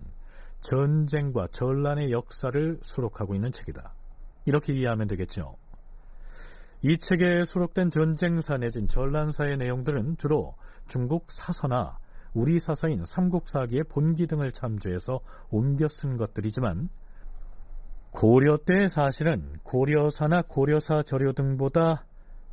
전쟁과 0.62 1.48
전란의 1.52 2.12
역사를 2.12 2.80
수록하고 2.82 3.36
있는 3.36 3.52
책이다. 3.52 3.94
이렇게 4.46 4.74
이해하면 4.74 5.08
되겠죠. 5.08 5.56
이 6.82 6.98
책에 6.98 7.44
수록된 7.44 7.90
전쟁사 7.90 8.58
내진 8.58 8.88
전란사의 8.88 9.58
내용들은 9.58 10.18
주로 10.18 10.56
중국 10.88 11.32
사서나 11.32 11.98
우리 12.34 12.60
사서인 12.60 13.04
삼국사기의 13.06 13.84
본기 13.86 14.28
등을 14.28 14.52
참조해서 14.52 15.20
옮겨 15.50 15.88
쓴 15.90 16.16
것들이지만 16.18 16.90
고려 18.12 18.58
때 18.58 18.88
사실은 18.88 19.60
고려사나 19.64 20.44
고려사 20.44 21.04
저료 21.04 21.34
등보다 21.34 22.06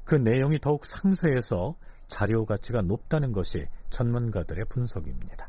그 0.05 0.15
내용이 0.15 0.61
더욱 0.61 0.85
상세해서 0.85 1.77
자료 2.07 2.45
가치가 2.47 2.83
높다는 2.83 3.33
것이 3.33 3.67
전문가들의 3.91 4.67
분석입니다. 4.67 5.49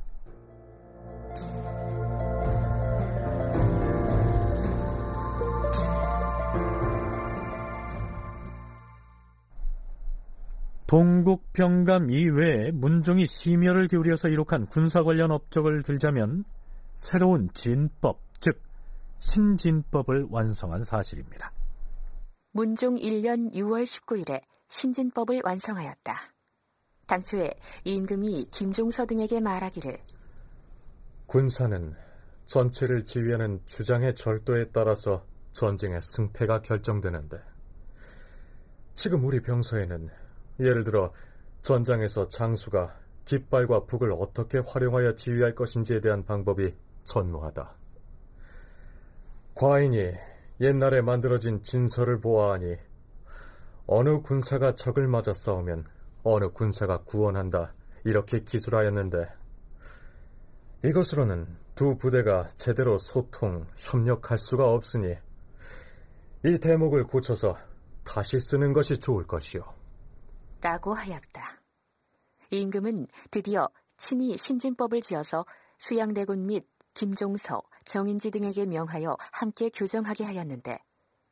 동국병감 10.88 12.12
이외에 12.12 12.71
문종이 12.71 13.28
심혈을 13.28 13.89
기울여서 13.89 14.30
이룩한 14.30 14.67
군사 14.67 15.04
관련 15.04 15.32
업적을 15.32 15.84
들자면 15.84 16.45
새로운 16.95 17.50
진법, 17.54 18.21
즉 18.39 18.62
신진법을 19.17 20.28
완성한 20.30 20.86
사실입니다. 20.86 21.52
문종 22.54 22.95
1년 22.95 23.54
6월 23.54 23.84
19일에 23.84 24.41
신진법을 24.69 25.41
완성하였다. 25.43 26.34
당초에 27.06 27.52
임금이 27.84 28.47
김종서 28.52 29.06
등에게 29.06 29.41
말하기를 29.41 30.00
군사는 31.26 31.95
전체를 32.45 33.06
지휘하는 33.06 33.62
주장의 33.65 34.15
절도에 34.15 34.69
따라서 34.71 35.26
전쟁의 35.52 36.02
승패가 36.02 36.62
결정되는데 36.62 37.38
지금 38.93 39.26
우리 39.26 39.41
병서에는 39.41 40.10
예를 40.59 40.83
들어 40.83 41.11
전장에서 41.61 42.27
장수가 42.29 42.95
깃발과 43.25 43.85
북을 43.85 44.13
어떻게 44.13 44.59
활용하여 44.59 45.15
지휘할 45.15 45.53
것인지에 45.53 45.99
대한 46.01 46.23
방법이 46.23 46.73
전무하다. 47.03 47.75
과인이 49.53 50.13
옛날에 50.61 51.01
만들어진 51.01 51.61
진서를 51.63 52.19
보아하니 52.21 52.77
어느 53.85 54.21
군사가 54.21 54.75
적을 54.75 55.07
맞아 55.07 55.33
싸우면 55.33 55.85
어느 56.23 56.49
군사가 56.49 57.03
구원한다 57.03 57.73
이렇게 58.03 58.43
기술하였는데 58.43 59.27
이것으로는 60.85 61.45
두 61.75 61.97
부대가 61.97 62.47
제대로 62.57 62.97
소통, 62.97 63.67
협력할 63.75 64.37
수가 64.37 64.69
없으니 64.69 65.15
이 66.45 66.57
대목을 66.57 67.03
고쳐서 67.03 67.57
다시 68.03 68.39
쓰는 68.39 68.73
것이 68.73 68.99
좋을 68.99 69.27
것이요. 69.27 69.76
라고 70.67 70.93
하였다. 70.93 71.62
임금은 72.51 73.08
드디어 73.32 73.69
친히 73.95 74.36
신진법을 74.36 74.99
지어서 74.99 75.45
수양대군 75.80 76.45
및 76.45 76.67
김종서, 76.93 77.62
정인지 77.86 78.32
등에게 78.32 78.65
명하여 78.65 79.15
함께 79.32 79.69
교정하게 79.69 80.25
하였는데 80.25 80.77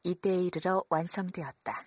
이때에 0.03 0.41
이르러 0.41 0.85
완성되었다. 0.87 1.85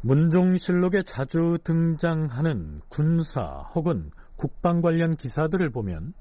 문종실록에 0.00 1.02
자주 1.02 1.58
등장하는 1.62 2.80
군사 2.88 3.42
혹은 3.74 4.10
국방 4.36 4.80
관련 4.80 5.16
기사들을 5.16 5.70
보면 5.70 6.14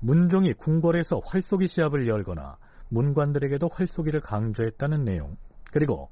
문종이 0.00 0.52
궁궐에서 0.54 1.20
활쏘기 1.20 1.68
시합을 1.68 2.08
열거나 2.08 2.58
문관들에게도 2.88 3.70
활쏘기를 3.72 4.20
강조했다는 4.20 5.04
내용 5.04 5.36
그리고 5.72 6.10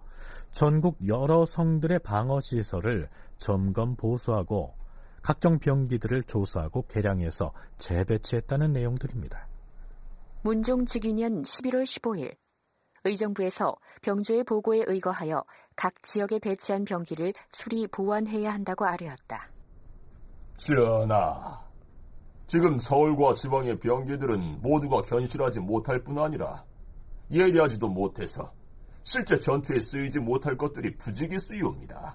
전국 0.52 0.96
여러 1.06 1.46
성들의 1.46 2.00
방어 2.00 2.40
시설을 2.40 3.08
점검 3.36 3.96
보수하고 3.96 4.74
각종 5.22 5.58
병기들을 5.58 6.22
조사하고 6.24 6.86
개량해서 6.86 7.52
재배치했다는 7.76 8.72
내용들입니다. 8.72 9.48
문종 10.42 10.86
즉위년 10.86 11.42
11월 11.42 11.84
15일 11.84 12.36
의정부에서 13.04 13.76
병조의 14.02 14.44
보고에 14.44 14.84
의거하여 14.86 15.44
각 15.76 16.02
지역에 16.02 16.38
배치한 16.38 16.84
병기를 16.84 17.34
수리 17.50 17.86
보완해야 17.86 18.52
한다고 18.52 18.86
아뢰었다. 18.86 19.50
전하, 20.60 21.58
지금 22.46 22.78
서울과 22.78 23.32
지방의 23.32 23.80
병기들은 23.80 24.60
모두가 24.60 25.00
견실하지 25.00 25.60
못할 25.60 26.04
뿐 26.04 26.18
아니라 26.18 26.62
예리하지도 27.30 27.88
못해서 27.88 28.52
실제 29.02 29.38
전투에 29.38 29.80
쓰이지 29.80 30.18
못할 30.18 30.58
것들이 30.58 30.98
부지기수이옵니다. 30.98 32.14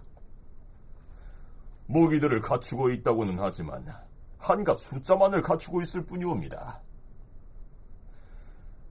무기들을 1.88 2.40
갖추고 2.42 2.92
있다고는 2.92 3.40
하지만 3.40 3.84
한가 4.38 4.76
숫자만을 4.76 5.42
갖추고 5.42 5.82
있을 5.82 6.06
뿐이옵니다. 6.06 6.84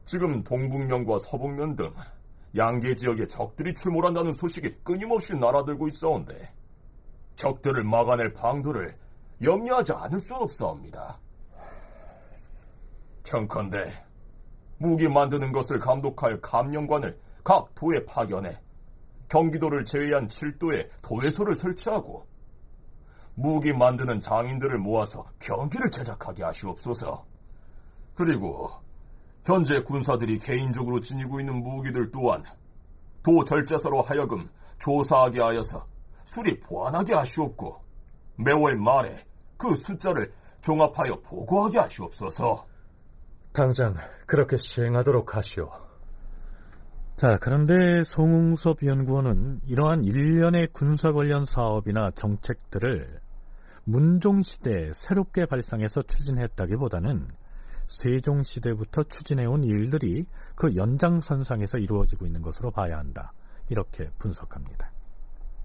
지금 0.04 0.42
동북면과 0.42 1.18
서북면 1.18 1.76
등 1.76 1.94
양계 2.56 2.96
지역에 2.96 3.28
적들이 3.28 3.72
출몰한다는 3.74 4.32
소식이 4.32 4.78
끊임없이 4.82 5.36
날아들고 5.36 5.86
있어온데 5.86 6.52
적들을 7.36 7.84
막아낼 7.84 8.32
방도를 8.32 9.03
염려하지 9.42 9.92
않을 9.92 10.20
수 10.20 10.34
없사옵니다. 10.34 11.18
청컨대 13.22 13.90
무기 14.78 15.08
만드는 15.08 15.52
것을 15.52 15.78
감독할 15.78 16.40
감령관을 16.40 17.18
각 17.42 17.74
도에 17.74 18.04
파견해 18.04 18.56
경기도를 19.28 19.84
제외한 19.84 20.28
7도에 20.28 20.88
도회소를 21.02 21.56
설치하고 21.56 22.26
무기 23.34 23.72
만드는 23.72 24.20
장인들을 24.20 24.78
모아서 24.78 25.24
병기를 25.40 25.90
제작하게 25.90 26.44
하시옵소서. 26.44 27.26
그리고 28.14 28.70
현재 29.44 29.82
군사들이 29.82 30.38
개인적으로 30.38 31.00
지니고 31.00 31.40
있는 31.40 31.62
무기들 31.62 32.10
또한 32.12 32.44
도 33.22 33.44
절제서로 33.44 34.02
하여금 34.02 34.48
조사하게 34.78 35.40
하여서 35.40 35.86
수리 36.24 36.60
보완하게 36.60 37.14
하시옵고 37.14 37.83
매월 38.36 38.76
말에 38.76 39.16
그 39.56 39.74
숫자를 39.74 40.32
종합하여 40.60 41.20
보고하게 41.20 41.78
하시옵소서. 41.78 42.66
당장 43.52 43.94
그렇게 44.26 44.56
시행하도록 44.56 45.36
하시오. 45.36 45.70
자, 47.16 47.38
그런데 47.38 48.02
송웅섭 48.02 48.82
연구원은 48.84 49.60
이러한 49.66 50.04
일련의 50.04 50.68
군사 50.72 51.12
관련 51.12 51.44
사업이나 51.44 52.10
정책들을 52.10 53.20
문종시대에 53.84 54.92
새롭게 54.92 55.46
발상해서 55.46 56.02
추진했다기보다는 56.02 57.28
세종시대부터 57.86 59.04
추진해온 59.04 59.62
일들이 59.62 60.26
그 60.56 60.74
연장선상에서 60.74 61.78
이루어지고 61.78 62.26
있는 62.26 62.42
것으로 62.42 62.70
봐야 62.70 62.98
한다. 62.98 63.32
이렇게 63.68 64.10
분석합니다. 64.18 64.93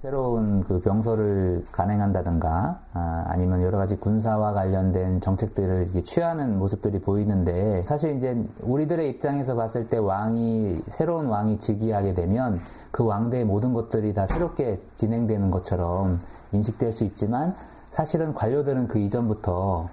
새로운 0.01 0.63
그 0.63 0.79
병서를 0.79 1.65
간행한다든가 1.73 2.79
아, 2.93 3.35
니면 3.37 3.61
여러 3.63 3.77
가지 3.77 3.97
군사와 3.97 4.53
관련된 4.53 5.19
정책들을 5.19 5.87
취하는 6.05 6.57
모습들이 6.57 7.01
보이는데 7.01 7.81
사실 7.81 8.15
이제 8.15 8.41
우리들의 8.61 9.09
입장에서 9.09 9.55
봤을 9.55 9.89
때 9.89 9.97
왕이 9.97 10.83
새로운 10.87 11.25
왕이 11.27 11.59
즉위하게 11.59 12.13
되면 12.13 12.61
그 12.91 13.03
왕대의 13.03 13.43
모든 13.43 13.73
것들이 13.73 14.13
다 14.13 14.25
새롭게 14.25 14.81
진행되는 14.95 15.51
것처럼 15.51 16.19
인식될 16.53 16.93
수 16.93 17.03
있지만 17.03 17.53
사실은 17.89 18.33
관료들은 18.33 18.87
그 18.87 18.99
이전부터 18.99 19.89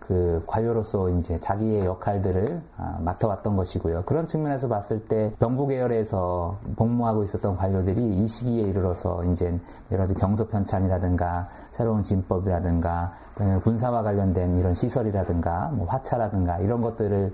그 0.00 0.42
관료로서 0.46 1.10
이제 1.10 1.38
자기의 1.38 1.84
역할들을 1.84 2.44
아, 2.78 2.98
맡아왔던 3.04 3.54
것이고요. 3.54 4.02
그런 4.06 4.26
측면에서 4.26 4.66
봤을 4.66 5.06
때 5.06 5.32
병부 5.38 5.66
계열에서 5.68 6.58
복무하고 6.74 7.22
있었던 7.24 7.56
관료들이 7.56 8.02
이 8.16 8.26
시기에 8.26 8.62
이르러서 8.62 9.24
이제 9.26 9.56
여러 9.92 10.02
가지 10.04 10.14
병서 10.14 10.48
편찬이라든가 10.48 11.48
새로운 11.72 12.02
진법이라든가 12.02 13.12
군사와 13.62 14.02
관련된 14.02 14.58
이런 14.58 14.74
시설이라든가 14.74 15.68
뭐 15.74 15.86
화차라든가 15.86 16.58
이런 16.58 16.80
것들을 16.80 17.32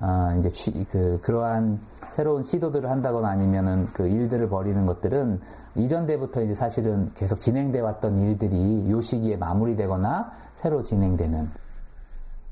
어 0.00 0.36
이제 0.38 0.48
취, 0.50 0.84
그 0.90 1.18
그러한 1.22 1.80
새로운 2.12 2.42
시도들을 2.42 2.90
한다거나 2.90 3.28
아니면은 3.28 3.86
그 3.92 4.06
일들을 4.06 4.48
벌이는 4.48 4.84
것들은 4.86 5.40
이전 5.76 6.06
때부터 6.06 6.42
이제 6.42 6.54
사실은 6.54 7.10
계속 7.14 7.38
진행돼 7.38 7.80
왔던 7.80 8.18
일들이 8.18 8.90
요 8.90 9.00
시기에 9.00 9.36
마무리되거나 9.36 10.32
새로 10.54 10.82
진행되는 10.82 11.65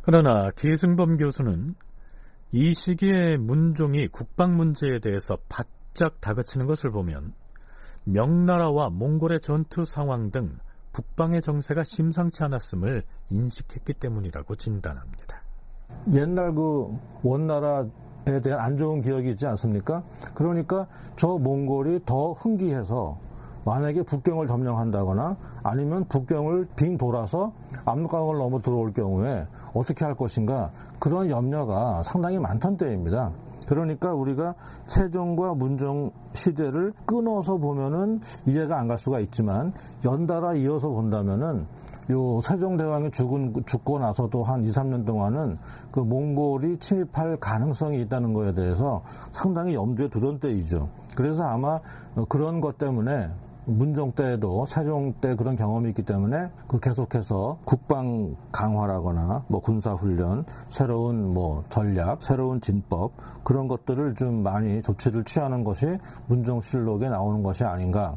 그러나 0.07 0.51
기승범 0.51 1.17
교수는 1.17 1.75
이 2.53 2.75
시기에 2.75 3.39
문종이 3.39 4.09
국방 4.09 4.55
문제에 4.55 4.99
대해서 4.99 5.39
바짝 5.49 6.21
다그치는 6.21 6.67
것을 6.67 6.91
보면 6.91 7.33
명나라와 8.05 8.91
몽골의 8.91 9.41
전투 9.41 9.87
상황 9.87 10.31
등 10.31 10.59
북방의 10.93 11.41
정세가 11.41 11.85
심상치 11.85 12.45
않았음을 12.45 13.03
인식했기 13.31 13.95
때문이라고 13.95 14.57
진단합니다. 14.57 15.43
옛날 16.13 16.55
그 16.55 16.99
원나라에 17.23 18.41
대한 18.43 18.61
안 18.61 18.77
좋은 18.77 19.01
기억이 19.01 19.31
있지 19.31 19.47
않습니까? 19.47 20.05
그러니까 20.35 20.87
저 21.17 21.29
몽골이 21.39 22.01
더 22.05 22.33
흥기해서 22.33 23.19
만약에 23.65 24.03
북경을 24.03 24.47
점령한다거나 24.47 25.37
아니면 25.63 26.05
북경을 26.09 26.69
빙 26.77 26.99
돌아서 26.99 27.55
압록강을 27.87 28.37
넘어 28.37 28.61
들어올 28.61 28.93
경우에 28.93 29.47
어떻게 29.75 30.05
할 30.05 30.15
것인가 30.15 30.71
그런 30.99 31.29
염려가 31.29 32.03
상당히 32.03 32.39
많던 32.39 32.77
때입니다. 32.77 33.33
그러니까 33.67 34.13
우리가 34.13 34.55
세종과 34.87 35.55
문종 35.55 36.11
시대를 36.35 36.93
끊어서 37.07 37.57
보면은 37.57 38.21
이해가 38.47 38.79
안 38.79 38.89
갈 38.89 38.99
수가 38.99 39.21
있지만 39.21 39.73
연달아 40.05 40.55
이어서 40.57 40.91
본다면은 40.91 41.67
요 42.11 42.41
세종대왕이 42.43 43.11
죽은, 43.13 43.55
죽고 43.65 43.99
나서도 43.99 44.43
한 44.43 44.63
2, 44.63 44.69
3년 44.69 45.07
동안은 45.07 45.57
그 45.91 46.01
몽골이 46.01 46.79
침입할 46.79 47.39
가능성이 47.39 48.03
있다는 48.03 48.35
거에 48.35 48.53
대해서 48.53 49.03
상당히 49.33 49.75
염두에 49.75 50.09
두던 50.09 50.39
때이죠. 50.41 50.91
그래서 51.17 51.45
아마 51.45 51.81
그런 52.29 52.61
것 52.61 52.77
때문에 52.77 53.31
문종 53.67 54.13
때에도 54.13 54.67
세종 54.67 55.15
때 55.21 55.35
그런 55.35 55.57
경험이 55.57 55.91
있기 55.91 56.03
때문에 56.03 56.51
그 56.69 56.81
계속해서 56.81 57.59
국방 57.65 58.37
강화라거나 58.53 59.47
뭐 59.49 59.61
군사 59.61 59.93
훈련, 59.93 60.45
새로운 60.69 61.33
뭐 61.33 61.65
전략, 61.71 62.23
새로운 62.23 62.61
진법 62.61 63.13
그런 63.45 63.69
것들을 63.69 64.15
좀 64.15 64.43
많이 64.43 64.83
조치를 64.83 65.25
취하는 65.25 65.65
것이 65.65 65.87
문종실록에 66.29 67.09
나오는 67.09 67.43
것이 67.43 67.65
아닌가. 67.65 68.17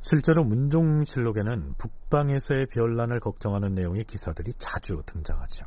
실제로 0.00 0.44
문종실록에는 0.44 1.74
북방에서의 1.76 2.66
변란을 2.66 3.18
걱정하는 3.20 3.74
내용의 3.74 4.04
기사들이 4.04 4.52
자주 4.54 5.02
등장하죠. 5.06 5.66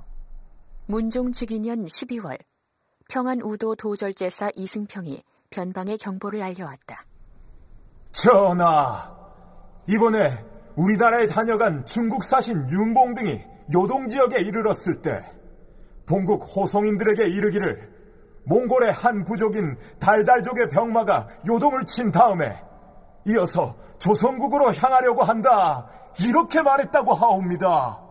문종 0.87 1.33
즉위년 1.33 1.85
12월 1.85 2.37
평안 3.09 3.41
우도 3.41 3.75
도절제사 3.75 4.51
이승평이 4.55 5.21
변방의 5.49 5.97
경보를 5.97 6.41
알려왔다. 6.41 7.05
전하, 8.11 9.15
이번에 9.87 10.31
우리나라에 10.75 11.27
다녀간 11.27 11.85
중국 11.85 12.23
사신 12.23 12.69
윤봉 12.69 13.13
등이 13.13 13.41
요동 13.73 14.09
지역에 14.09 14.41
이르렀을 14.41 15.01
때 15.01 15.23
본국 16.05 16.43
호송인들에게 16.55 17.25
이르기를 17.27 17.91
몽골의 18.45 18.91
한 18.91 19.23
부족인 19.23 19.77
달달족의 19.99 20.67
병마가 20.69 21.27
요동을 21.47 21.85
친 21.85 22.11
다음에 22.11 22.61
이어서 23.27 23.75
조선국으로 23.99 24.73
향하려고 24.73 25.23
한다. 25.23 25.87
이렇게 26.19 26.61
말했다고 26.61 27.13
하옵니다. 27.13 28.01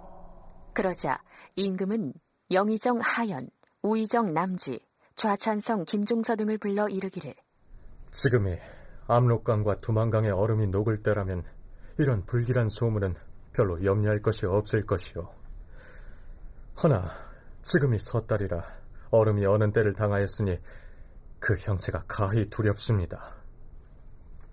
그러자 0.72 1.20
임금은 1.56 2.12
영의정 2.52 3.00
하연, 3.02 3.48
우의정 3.82 4.32
남지, 4.32 4.80
좌찬성 5.16 5.84
김종서 5.84 6.36
등을 6.36 6.58
불러 6.58 6.88
이르기를 6.88 7.34
지금이 8.12 8.56
압록강과 9.11 9.81
두만강의 9.81 10.31
얼음이 10.31 10.68
녹을 10.68 11.03
때라면 11.03 11.44
이런 11.99 12.25
불길한 12.25 12.68
소문은 12.68 13.14
별로 13.53 13.85
염려할 13.85 14.23
것이 14.23 14.46
없을 14.46 14.87
것이오. 14.87 15.29
허나 16.83 17.11
지금이 17.62 17.99
섣달이라 17.99 18.64
얼음이 19.11 19.44
어는 19.44 19.73
때를 19.73 19.92
당하였으니 19.92 20.59
그 21.40 21.57
형세가 21.57 22.05
가히 22.07 22.49
두렵습니다. 22.49 23.35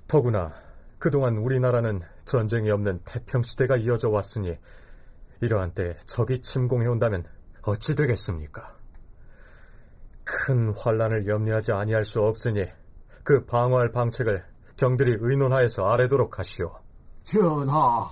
더구나 0.07 0.53
그동안 0.99 1.37
우리나라는 1.37 2.01
전쟁이 2.25 2.71
없는 2.71 3.01
태평시대가 3.05 3.77
이어져 3.77 4.09
왔으니 4.09 4.57
이러한 5.41 5.73
때 5.73 5.97
적이 6.05 6.41
침공해 6.41 6.87
온다면 6.87 7.23
어찌 7.61 7.95
되겠습니까? 7.95 8.75
큰 10.23 10.73
환란을 10.73 11.27
염려하지 11.27 11.71
아니할 11.71 12.03
수 12.03 12.21
없으니 12.23 12.65
그 13.27 13.43
방어할 13.43 13.91
방책을 13.91 14.41
경들이 14.77 15.17
의논하여서 15.19 15.85
아래도록 15.85 16.39
하시오. 16.39 16.73
전하, 17.25 18.09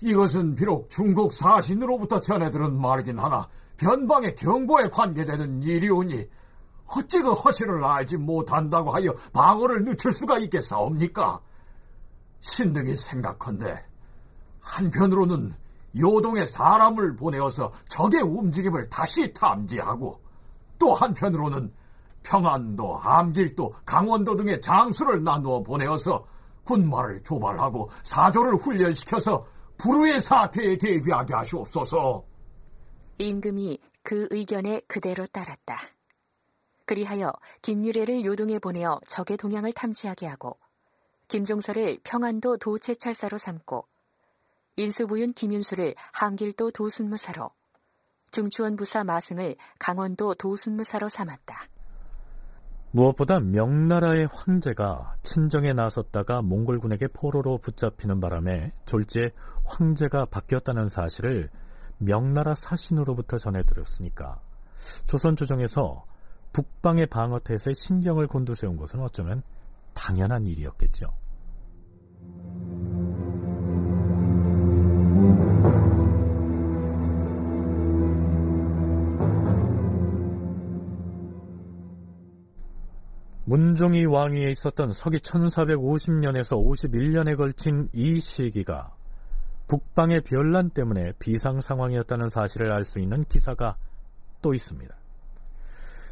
이것은 0.00 0.54
비록 0.54 0.88
중국 0.88 1.32
사신으로부터 1.32 2.20
전해들은 2.20 2.80
말이긴 2.80 3.18
하나 3.18 3.48
변방의 3.78 4.36
경보에 4.36 4.90
관계되는 4.90 5.64
일이오니 5.64 6.30
어찌 6.96 7.20
그 7.20 7.32
허실을 7.32 7.82
알지 7.82 8.18
못한다고 8.18 8.92
하여 8.92 9.12
방어를 9.32 9.82
늦출 9.82 10.12
수가 10.12 10.38
있겠사옵니까? 10.38 11.40
신등이 12.38 12.94
생각컨대 12.94 13.84
한편으로는 14.60 15.52
요동에 15.98 16.46
사람을 16.46 17.16
보내어서 17.16 17.72
적의 17.88 18.22
움직임을 18.22 18.88
다시 18.88 19.32
탐지하고 19.32 20.20
또 20.78 20.94
한편으로는 20.94 21.72
평안도, 22.22 22.98
암길도, 23.02 23.74
강원도 23.84 24.36
등의 24.36 24.60
장수를 24.60 25.22
나누어 25.22 25.62
보내어서 25.62 26.24
군마를 26.64 27.22
조발하고 27.22 27.90
사조를 28.02 28.54
훈련시켜서 28.54 29.44
불후의 29.78 30.20
사태에 30.20 30.78
대비하게 30.78 31.34
하시옵소서. 31.34 32.24
임금이 33.18 33.80
그 34.02 34.28
의견에 34.30 34.80
그대로 34.86 35.26
따랐다. 35.26 35.80
그리하여 36.84 37.32
김유래를 37.62 38.24
요동에 38.24 38.58
보내어 38.58 39.00
적의 39.06 39.36
동향을 39.36 39.72
탐지하게 39.72 40.26
하고 40.26 40.58
김종서를 41.28 42.00
평안도 42.04 42.58
도채찰사로 42.58 43.38
삼고 43.38 43.86
인수부윤 44.76 45.32
김윤수를 45.34 45.94
함길도 46.12 46.72
도순무사로 46.72 47.50
중추원 48.30 48.76
부사 48.76 49.04
마승을 49.04 49.56
강원도 49.78 50.34
도순무사로 50.34 51.08
삼았다. 51.08 51.68
무엇보다 52.92 53.40
명나라의 53.40 54.28
황제가 54.30 55.14
친정에 55.22 55.72
나섰다가 55.72 56.42
몽골군에게 56.42 57.08
포로로 57.08 57.58
붙잡히는 57.58 58.20
바람에 58.20 58.70
졸지에 58.84 59.30
황제가 59.64 60.26
바뀌었다는 60.26 60.88
사실을 60.88 61.48
명나라 61.96 62.54
사신으로부터 62.54 63.38
전해들었으니까 63.38 64.40
조선 65.06 65.36
조정에서 65.36 66.04
북방의 66.52 67.06
방어태세에 67.06 67.72
신경을 67.72 68.26
곤두세운 68.26 68.76
것은 68.76 69.00
어쩌면 69.00 69.42
당연한 69.94 70.46
일이었겠죠. 70.46 71.21
문종이 83.44 84.04
왕위에 84.04 84.50
있었던 84.50 84.92
서기 84.92 85.18
1450년에서 85.18 86.64
51년에 86.64 87.36
걸친 87.36 87.88
이 87.92 88.20
시기가 88.20 88.92
북방의 89.66 90.20
변란 90.22 90.70
때문에 90.70 91.12
비상 91.18 91.60
상황이었다는 91.60 92.28
사실을 92.28 92.70
알 92.72 92.84
수 92.84 93.00
있는 93.00 93.24
기사가 93.24 93.76
또 94.42 94.54
있습니다. 94.54 94.94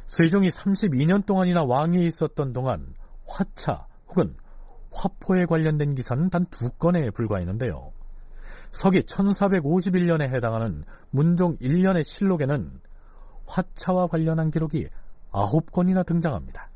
세종이 0.06 0.48
32년 0.48 1.24
동안이나 1.24 1.62
왕위에 1.62 2.04
있었던 2.06 2.52
동안 2.52 2.94
화차 3.26 3.86
혹은 4.08 4.34
화포에 4.92 5.46
관련된 5.46 5.94
기사는 5.94 6.30
단 6.30 6.44
두 6.50 6.68
건에 6.70 7.10
불과했는데요. 7.10 7.92
서기 8.72 9.00
1451년에 9.02 10.22
해당하는 10.22 10.84
문종 11.10 11.58
1년의 11.58 12.02
실록에는 12.02 12.80
화차와 13.46 14.08
관련한 14.08 14.50
기록이 14.50 14.88
9건이나 15.30 16.04
등장합니다. 16.06 16.69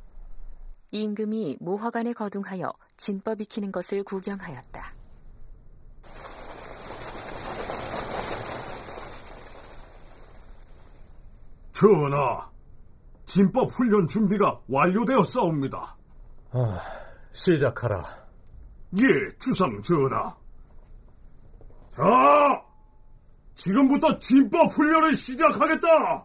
임금이 0.94 1.56
모화관에 1.60 2.12
거둥하여 2.12 2.72
진법 2.96 3.40
익히는 3.40 3.72
것을 3.72 4.04
구경하였다. 4.04 4.94
전하, 11.72 12.48
진법 13.24 13.72
훈련 13.72 14.06
준비가 14.06 14.60
완료되었사옵니다. 14.68 15.96
아, 16.52 16.80
시작하라. 17.32 18.04
예, 19.00 19.36
주상 19.40 19.82
전하. 19.82 20.36
자, 21.90 22.64
지금부터 23.56 24.16
진법 24.20 24.70
훈련을 24.70 25.16
시작하겠다. 25.16 26.24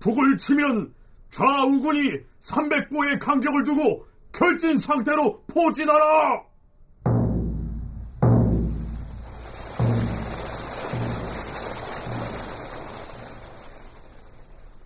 북을 0.00 0.36
치면 0.36 0.94
좌우군이 1.30 2.33
300보의 2.44 3.18
간격을 3.18 3.64
두고 3.64 4.06
결진 4.32 4.78
상태로 4.78 5.44
포진하라! 5.46 6.42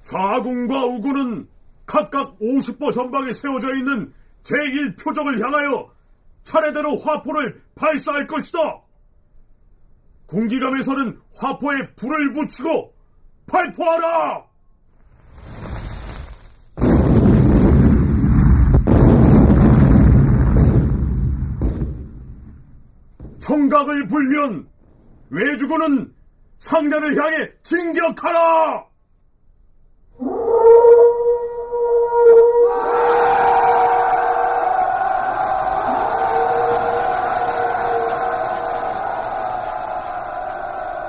좌군과 0.04 0.84
우군은 0.86 1.48
각각 1.84 2.38
50보 2.38 2.92
전방에 2.92 3.32
세워져 3.32 3.74
있는 3.74 4.12
제1표적을 4.42 5.42
향하여 5.42 5.90
차례대로 6.44 6.96
화포를 6.98 7.60
발사할 7.74 8.26
것이다. 8.26 8.80
군기감에서는 10.26 11.20
화포에 11.34 11.94
불을 11.96 12.32
붙이고 12.32 12.94
발포하라! 13.46 14.47
청각을 23.48 24.06
불면 24.08 24.68
외주군은 25.30 26.12
상대를 26.58 27.16
향해 27.16 27.50
진격하라! 27.62 28.84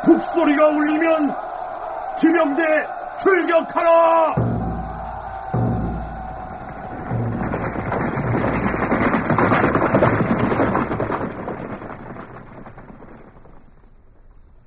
북소리가 0.05 0.67
울리면 0.69 1.35
김영대 2.21 2.87
출격하라! 3.21 4.48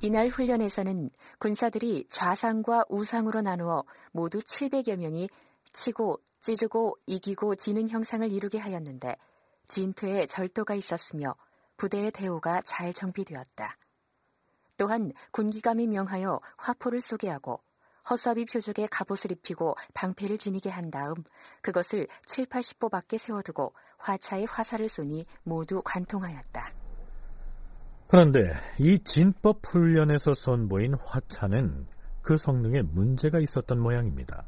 이날 0.04 0.26
훈련에서는 0.26 1.10
군사들이 1.38 2.06
좌상과 2.10 2.86
우상으로 2.88 3.40
나누어 3.40 3.84
모두 4.10 4.40
700여 4.40 4.96
명이 4.96 5.28
치고 5.72 6.18
찌르고 6.40 6.98
이기고 7.06 7.54
지는 7.54 7.88
형상을 7.88 8.28
이루게 8.28 8.58
하였는데 8.58 9.16
진퇴에 9.68 10.26
절도가 10.26 10.74
있었으며 10.74 11.36
부대의 11.76 12.10
대우가 12.10 12.62
잘 12.62 12.92
정비되었다. 12.92 13.78
또한 14.76 15.12
군기감이 15.30 15.86
명하여 15.86 16.40
화포를 16.56 17.00
쏘게 17.00 17.30
하고 17.30 17.60
허수아비 18.10 18.46
표적에 18.46 18.88
갑옷을 18.88 19.30
입히고 19.30 19.76
방패를 19.94 20.36
지니게 20.36 20.68
한 20.68 20.90
다음 20.90 21.14
그것을 21.60 22.08
7, 22.26 22.46
80보 22.46 22.90
밖에 22.90 23.18
세워두고 23.18 23.72
화차에 23.98 24.46
화살을 24.46 24.88
쏘니 24.88 25.26
모두 25.44 25.80
관통하였다. 25.84 26.81
그런데 28.12 28.52
이 28.78 28.98
진법 28.98 29.62
훈련에서 29.64 30.34
선보인 30.34 30.96
화차는 30.96 31.86
그 32.20 32.36
성능에 32.36 32.82
문제가 32.82 33.38
있었던 33.38 33.80
모양입니다. 33.80 34.46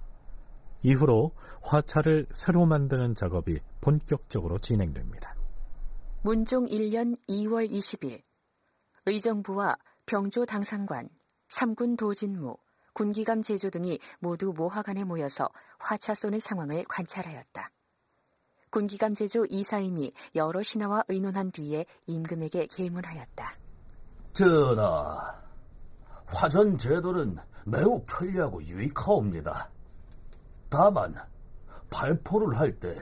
이후로 0.83 1.33
화차를 1.63 2.27
새로 2.31 2.67
만드는 2.67 3.15
작업이 3.15 3.61
본격적으로 3.81 4.59
진행됩니다. 4.59 5.35
문종 6.25 6.67
1년 6.67 7.17
2월 7.27 7.71
20일 7.71 8.21
의정부와 9.07 9.79
병조 10.05 10.45
당상관, 10.45 11.09
삼군 11.49 11.97
도진무, 11.97 12.59
군기감 12.93 13.41
제조 13.41 13.71
등이 13.71 13.99
모두 14.19 14.53
모화관에 14.55 15.05
모여서 15.05 15.49
화차 15.79 16.15
쏘는 16.15 16.39
상황을 16.39 16.85
관찰하였다. 16.87 17.71
군기감 18.75 19.15
제조 19.15 19.45
이사임이 19.49 20.13
여러 20.35 20.61
신하와 20.61 21.05
의논한 21.07 21.53
뒤에 21.53 21.87
임금에게 22.09 22.67
계문하였다. 22.67 23.57
전하, 24.33 25.41
화전 26.27 26.77
제도는 26.77 27.37
매우 27.67 28.03
편리하고 28.05 28.61
유익하옵니다. 28.65 29.71
다만 30.69 31.15
발포를 31.89 32.59
할 32.59 32.77
때 32.81 33.01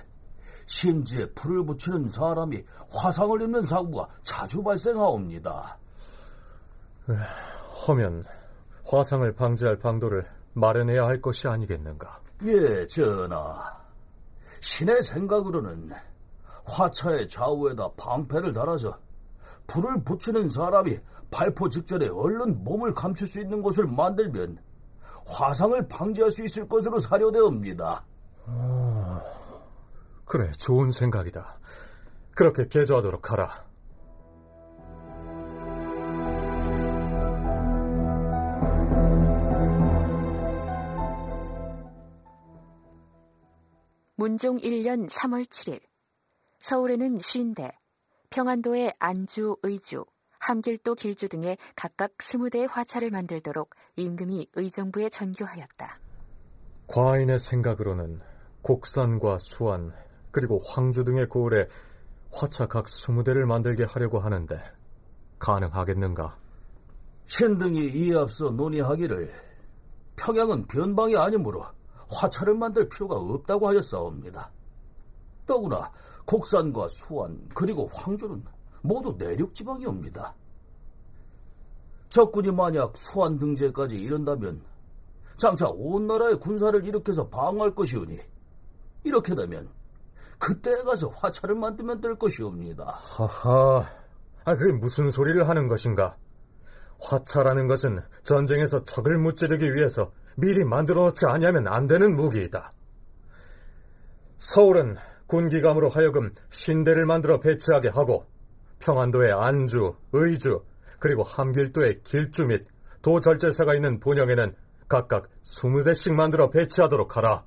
심지에 0.67 1.31
불을 1.33 1.65
붙이는 1.65 2.07
사람이 2.11 2.63
화상을 2.91 3.41
입는 3.41 3.65
사고가 3.65 4.09
자주 4.25 4.63
발생하옵니다. 4.63 5.79
허면 7.89 8.23
화상을 8.85 9.33
방지할 9.35 9.79
방도를 9.79 10.27
마련해야 10.53 11.07
할 11.07 11.23
것이 11.23 11.49
아니겠는가? 11.49 12.21
예, 12.45 12.87
전하. 12.89 13.82
신의 14.63 15.03
생각으로는 15.03 15.91
화차의 16.65 17.29
좌우에다 17.29 17.91
방패를 17.97 18.53
달아서 18.53 18.97
불을 19.67 20.05
붙이는 20.05 20.49
사람이 20.49 20.99
발포 21.31 21.69
직전에 21.69 22.09
얼른 22.09 22.63
몸을 22.63 22.95
감출 22.95 23.27
수 23.27 23.41
있는 23.41 23.61
곳을 23.61 23.87
만들면 23.87 24.59
화상을 25.27 25.89
방지할 25.89 26.31
수 26.31 26.45
있을 26.45 26.69
것으로 26.69 27.01
사료되옵니다. 27.01 28.05
어, 28.47 29.21
그래, 30.25 30.51
좋은 30.53 30.91
생각이다. 30.91 31.59
그렇게 32.35 32.69
개조하도록 32.69 33.33
하라. 33.33 33.65
문종 44.23 44.59
1년 44.59 45.11
3월 45.11 45.45
7일 45.47 45.81
서울에는 46.61 47.19
쉰대, 47.19 47.73
평안도의 48.31 48.95
안주, 49.01 49.57
의주, 49.65 50.05
함길도 50.39 50.95
길주 50.95 51.29
등의 51.29 51.59
각각 51.75 52.17
20대의 52.19 52.69
화차를 52.71 53.11
만들도록 53.11 53.71
임금이 53.97 54.47
의정부에 54.55 55.09
전교하였다. 55.09 55.99
과인의 56.87 57.41
생각으로는 57.41 58.21
곡산과 58.63 59.39
수안 59.41 59.93
그리고 60.31 60.61
황주 60.69 61.03
등의 61.03 61.29
고을에 61.29 61.67
화차 62.31 62.69
각 62.69 62.87
20대를 62.87 63.45
만들게 63.45 63.83
하려고 63.83 64.21
하는데 64.21 64.57
가능하겠는가? 65.41 66.39
신등이 67.27 67.89
이에 67.89 68.15
앞서 68.15 68.51
논의하기를 68.51 69.33
평양은 70.15 70.69
변방이 70.69 71.17
아니므로 71.17 71.65
화차를 72.11 72.55
만들 72.55 72.89
필요가 72.89 73.17
없다고 73.17 73.69
하였사옵니다. 73.69 74.51
더구나 75.47 75.91
곡산과 76.25 76.89
수안 76.89 77.49
그리고 77.55 77.89
황주는 77.93 78.45
모두 78.83 79.15
내륙 79.19 79.55
지방이옵니다. 79.55 80.35
적군이 82.09 82.53
만약 82.53 82.97
수안 82.97 83.39
등지까지 83.39 84.01
이른다면 84.01 84.63
장차 85.37 85.69
온 85.69 86.07
나라의 86.07 86.39
군사를 86.39 86.85
일으켜서 86.85 87.29
방어할 87.29 87.75
것이오니 87.75 88.19
이렇게 89.05 89.35
되면 89.35 89.69
그때 90.39 90.83
가서 90.83 91.09
화차를 91.09 91.55
만들면 91.55 92.01
될 92.01 92.17
것이옵니다. 92.17 92.85
하하, 92.85 93.87
아, 94.45 94.57
그게 94.57 94.73
무슨 94.73 95.11
소리를 95.11 95.49
하는 95.49 95.69
것인가? 95.69 96.17
화차라는 97.01 97.69
것은 97.69 98.01
전쟁에서 98.23 98.85
적을 98.85 99.19
무찌르기 99.19 99.75
위해서 99.75 100.13
미리 100.37 100.65
만들어 100.65 101.05
놓지 101.05 101.27
아니하면 101.27 101.69
안 101.69 101.87
되는 101.87 102.17
무기이다. 102.17 102.71
서울은 104.39 104.97
군기감으로 105.27 105.89
하여금 105.89 106.33
신대를 106.49 107.07
만들어 107.07 107.41
배치하게 107.41 107.89
하고 107.89 108.27
평안도의 108.81 109.33
안주, 109.33 109.95
의주, 110.13 110.63
그리고 110.99 111.23
함길도의 111.23 112.03
길주 112.03 112.47
및 112.47 112.67
도절제사가 113.03 113.75
있는 113.75 114.01
본영에는 114.01 114.55
각각 114.89 115.29
20대씩 115.45 116.15
만들어 116.15 116.51
배치하도록 116.51 117.17
하라. 117.17 117.45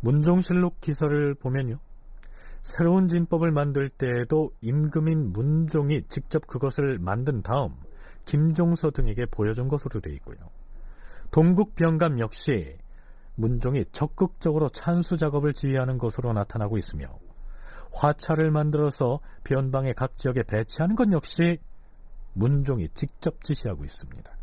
문종실록 0.00 0.80
기사를 0.80 1.34
보면요. 1.34 1.78
새로운 2.62 3.08
진법을 3.08 3.52
만들 3.52 3.88
때에도 3.88 4.50
임금인 4.60 5.32
문종이 5.32 6.02
직접 6.08 6.46
그것을 6.46 6.98
만든 6.98 7.42
다음 7.42 7.74
김종서 8.26 8.90
등에게 8.90 9.24
보여준 9.26 9.68
것으로 9.68 10.00
되어 10.00 10.12
있고요. 10.14 10.36
동국병감 11.30 12.20
역시 12.20 12.76
문종이 13.34 13.84
적극적으로 13.92 14.68
찬수 14.68 15.16
작업을 15.16 15.52
지휘하는 15.52 15.98
것으로 15.98 16.32
나타나고 16.32 16.78
있으며 16.78 17.18
화차를 17.92 18.50
만들어서 18.50 19.20
변방의 19.44 19.94
각 19.94 20.14
지역에 20.14 20.42
배치하는 20.42 20.96
것 20.96 21.10
역시 21.12 21.58
문종이 22.34 22.88
직접 22.90 23.42
지시하고 23.42 23.84
있습니다. 23.84 24.36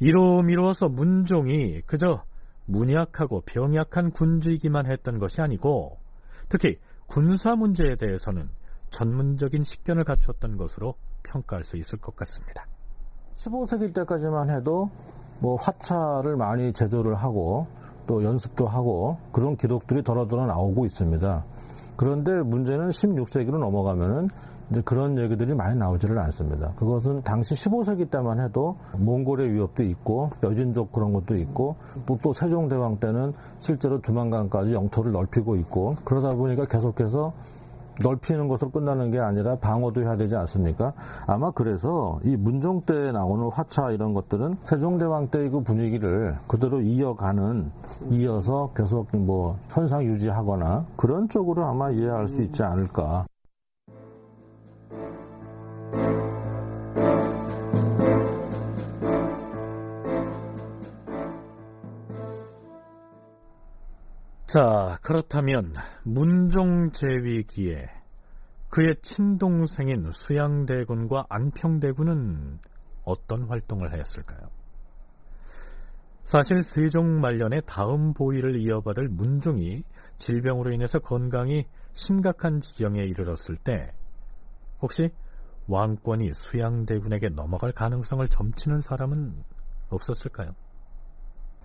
이로 0.00 0.42
미루어서 0.42 0.88
문종이 0.88 1.82
그저 1.86 2.24
문약하고 2.66 3.42
병약한 3.42 4.10
군주이기만 4.10 4.86
했던 4.86 5.18
것이 5.18 5.40
아니고 5.40 5.98
특히 6.48 6.78
군사 7.06 7.54
문제에 7.54 7.96
대해서는 7.96 8.50
전문적인 8.90 9.64
식견을 9.64 10.04
갖추었던 10.04 10.56
것으로 10.56 10.94
평가할 11.24 11.64
수 11.64 11.76
있을 11.76 11.98
것 11.98 12.14
같습니다. 12.16 12.66
15세기 13.34 13.92
때까지만 13.94 14.50
해도 14.50 14.90
뭐 15.40 15.56
화차를 15.56 16.36
많이 16.36 16.72
제조를 16.72 17.16
하고 17.16 17.66
또 18.06 18.22
연습도 18.22 18.66
하고 18.66 19.16
그런 19.32 19.56
기록들이 19.56 20.02
더러더러 20.02 20.46
나오고 20.46 20.86
있습니다. 20.86 21.44
그런데 21.96 22.42
문제는 22.42 22.90
16세기로 22.90 23.58
넘어가면은 23.58 24.28
이제 24.70 24.80
그런 24.82 25.18
얘기들이 25.18 25.54
많이 25.54 25.78
나오지를 25.78 26.18
않습니다. 26.18 26.72
그것은 26.76 27.22
당시 27.22 27.54
15세기 27.54 28.10
때만 28.10 28.40
해도 28.40 28.76
몽골의 28.98 29.52
위협도 29.52 29.82
있고 29.82 30.30
여진족 30.42 30.92
그런 30.92 31.12
것도 31.12 31.36
있고 31.36 31.76
또, 32.06 32.18
또 32.22 32.32
세종대왕 32.32 32.98
때는 32.98 33.34
실제로 33.58 34.00
두만강까지 34.00 34.72
영토를 34.74 35.12
넓히고 35.12 35.56
있고 35.56 35.94
그러다 36.04 36.34
보니까 36.34 36.64
계속해서 36.64 37.34
넓히는 38.02 38.48
것으로 38.48 38.70
끝나는 38.70 39.10
게 39.10 39.18
아니라 39.18 39.56
방어도 39.56 40.02
해야 40.02 40.16
되지 40.16 40.36
않습니까? 40.36 40.92
아마 41.26 41.50
그래서 41.50 42.20
이 42.24 42.36
문종 42.36 42.82
때 42.82 43.12
나오는 43.12 43.48
화차 43.48 43.90
이런 43.92 44.14
것들은 44.14 44.56
세종대왕 44.62 45.28
때의 45.28 45.50
그 45.50 45.60
분위기를 45.62 46.34
그대로 46.48 46.80
이어가는 46.80 47.70
이어서 48.10 48.70
계속 48.76 49.08
뭐 49.16 49.58
현상 49.70 50.04
유지하거나 50.04 50.84
그런 50.96 51.28
쪽으로 51.28 51.64
아마 51.64 51.90
이해할 51.90 52.28
수 52.28 52.42
있지 52.42 52.62
않을까. 52.62 53.26
자, 64.54 65.00
그렇다면 65.02 65.74
문종 66.04 66.92
제위기에 66.92 67.90
그의 68.68 68.94
친동생인 69.02 70.12
수양대군과 70.12 71.26
안평대군은 71.28 72.60
어떤 73.02 73.46
활동을 73.46 73.92
하였을까요? 73.92 74.48
사실 76.22 76.62
세종 76.62 77.20
말년에 77.20 77.62
다음 77.62 78.14
보위를 78.14 78.60
이어받을 78.60 79.08
문종이 79.08 79.82
질병으로 80.18 80.70
인해서 80.70 81.00
건강이 81.00 81.66
심각한 81.92 82.60
지경에 82.60 83.02
이르렀을 83.02 83.56
때 83.56 83.92
혹시 84.80 85.10
왕권이 85.66 86.32
수양대군에게 86.32 87.30
넘어갈 87.30 87.72
가능성을 87.72 88.28
점치는 88.28 88.82
사람은 88.82 89.34
없었을까요? 89.88 90.54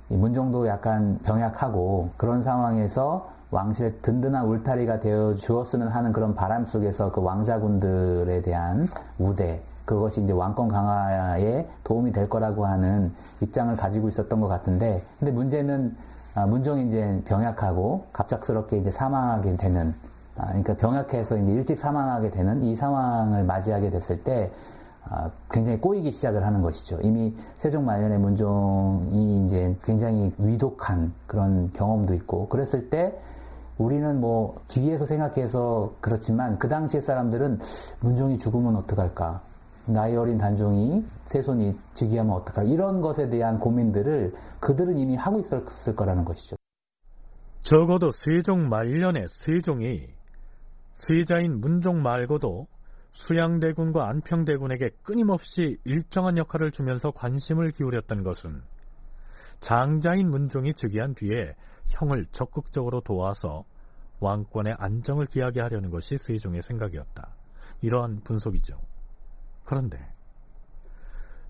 문종도 0.09 0.67
약간 0.67 1.19
병약하고 1.23 2.09
그런 2.17 2.41
상황에서 2.41 3.29
왕실의 3.51 3.93
든든한 4.01 4.45
울타리가 4.45 4.99
되어 4.99 5.35
주었으면 5.35 5.87
하는 5.87 6.13
그런 6.13 6.35
바람 6.35 6.65
속에서 6.65 7.11
그 7.11 7.21
왕자군들에 7.21 8.41
대한 8.41 8.87
우대 9.17 9.61
그것이 9.85 10.23
이제 10.23 10.33
왕권 10.33 10.67
강화에 10.67 11.67
도움이 11.83 12.11
될 12.11 12.29
거라고 12.29 12.65
하는 12.65 13.11
입장을 13.41 13.75
가지고 13.75 14.07
있었던 14.07 14.39
것 14.39 14.47
같은데 14.47 15.01
근데 15.17 15.31
문제는 15.31 15.95
아, 16.35 16.45
문종이 16.45 16.87
이제 16.87 17.21
병약하고 17.25 18.05
갑작스럽게 18.13 18.77
이제 18.77 18.91
사망하게 18.91 19.55
되는 19.55 19.95
아, 20.37 20.45
그러니까 20.47 20.75
병약해서 20.75 21.37
이제 21.37 21.51
일찍 21.51 21.79
사망하게 21.79 22.29
되는 22.29 22.63
이 22.63 22.75
상황을 22.75 23.43
맞이하게 23.43 23.89
됐을 23.89 24.23
때 24.23 24.51
아, 24.51 24.68
굉장히 25.49 25.79
꼬이기 25.79 26.11
시작을 26.11 26.45
하는 26.45 26.61
것이죠. 26.61 26.99
이미 27.01 27.35
세종 27.55 27.85
말년에 27.85 28.17
문종이 28.17 29.45
이제 29.45 29.75
굉장히 29.83 30.31
위독한 30.37 31.13
그런 31.25 31.71
경험도 31.71 32.13
있고 32.15 32.47
그랬을 32.47 32.89
때 32.89 33.17
우리는 33.77 34.19
뭐 34.19 34.61
뒤에서 34.67 35.05
생각해서 35.05 35.93
그렇지만 36.01 36.59
그 36.59 36.67
당시의 36.67 37.01
사람들은 37.01 37.59
문종이 38.01 38.37
죽으면 38.37 38.75
어떡할까? 38.75 39.41
나이 39.85 40.15
어린 40.15 40.37
단종이 40.37 41.03
세손이 41.25 41.75
즉위하면 41.95 42.33
어떡할까? 42.33 42.71
이런 42.71 43.01
것에 43.01 43.29
대한 43.29 43.59
고민들을 43.59 44.33
그들은 44.59 44.97
이미 44.97 45.15
하고 45.15 45.39
있었을 45.39 45.95
거라는 45.95 46.25
것이죠. 46.25 46.55
적어도 47.61 48.11
세종 48.11 48.69
말년에 48.69 49.25
세종이 49.27 50.07
세자인 50.93 51.61
문종 51.61 52.01
말고도 52.01 52.67
수양대군과 53.11 54.07
안평대군에게 54.07 54.91
끊임없이 55.01 55.77
일정한 55.83 56.37
역할을 56.37 56.71
주면서 56.71 57.11
관심을 57.11 57.71
기울였던 57.71 58.23
것은 58.23 58.61
장자인 59.59 60.29
문종이 60.29 60.73
즉위한 60.73 61.15
뒤에 61.15 61.55
형을 61.87 62.27
적극적으로 62.31 63.01
도와서 63.01 63.65
왕권의 64.19 64.75
안정을 64.77 65.25
기하게 65.25 65.61
하려는 65.61 65.89
것이 65.89 66.17
세종의 66.17 66.61
생각이었다. 66.61 67.35
이러한 67.81 68.21
분석이죠. 68.23 68.79
그런데 69.63 69.99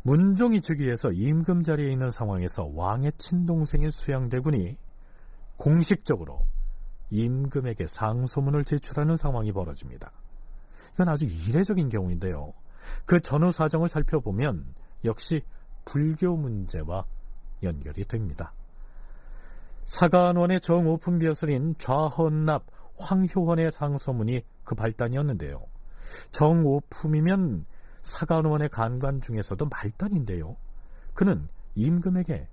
문종이 0.04 0.62
즉위해서 0.62 1.12
임금 1.12 1.64
자리에 1.64 1.92
있는 1.92 2.10
상황에서 2.10 2.70
왕의 2.74 3.14
친동생인 3.18 3.92
수양대군이 3.92 4.78
공식적으로 5.58 6.46
임금에게 7.10 7.88
상소문을 7.88 8.64
제출하는 8.64 9.18
상황이 9.18 9.52
벌어집니다. 9.52 10.12
이건 11.00 11.08
아주 11.08 11.26
이례적인 11.26 11.88
경우인데요. 11.88 12.54
그 13.06 13.22
전후 13.22 13.54
사정을 13.54 13.88
살펴보면 13.88 14.76
역시 15.06 15.46
불교 15.86 16.36
문제와 16.36 17.06
연결이 17.64 18.04
됩니다. 18.04 18.52
사간원의 19.86 20.60
정오품 20.60 21.20
벼슬인 21.20 21.76
좌헌납 21.78 22.66
황효원의 22.98 23.72
상소문이 23.72 24.44
그 24.66 24.76
발단이었는데요. 24.76 25.66
정오품이면 26.32 27.66
사간원의 28.04 28.68
간관 28.68 29.22
중에서도 29.22 29.66
말단인데요. 29.68 30.58
그는 31.14 31.48
임금에게 31.76 32.50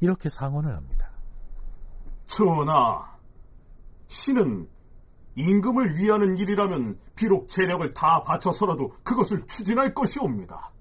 이렇게 0.00 0.28
상언을 0.28 0.76
합니다. 0.76 1.10
전하, 2.26 3.16
신은 4.06 4.68
임금을 5.36 5.96
위하는 5.96 6.36
일이라면 6.38 6.98
비록 7.14 7.48
재력을 7.48 7.88
다 7.92 8.22
바쳐서라도 8.22 8.92
그것을 9.02 9.46
추진할 9.46 9.94
것이옵니다. 9.94 10.72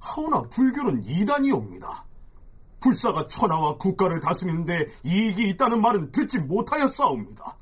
하오나 0.00 0.42
불교는 0.42 1.04
이단이옵니다. 1.04 2.04
불사가 2.80 3.28
천하와 3.28 3.78
국가를 3.78 4.18
다스리는데 4.18 4.88
이익이 5.04 5.48
있다는 5.50 5.80
말은 5.80 6.10
듣지 6.10 6.40
못하였사옵니다. 6.40 7.56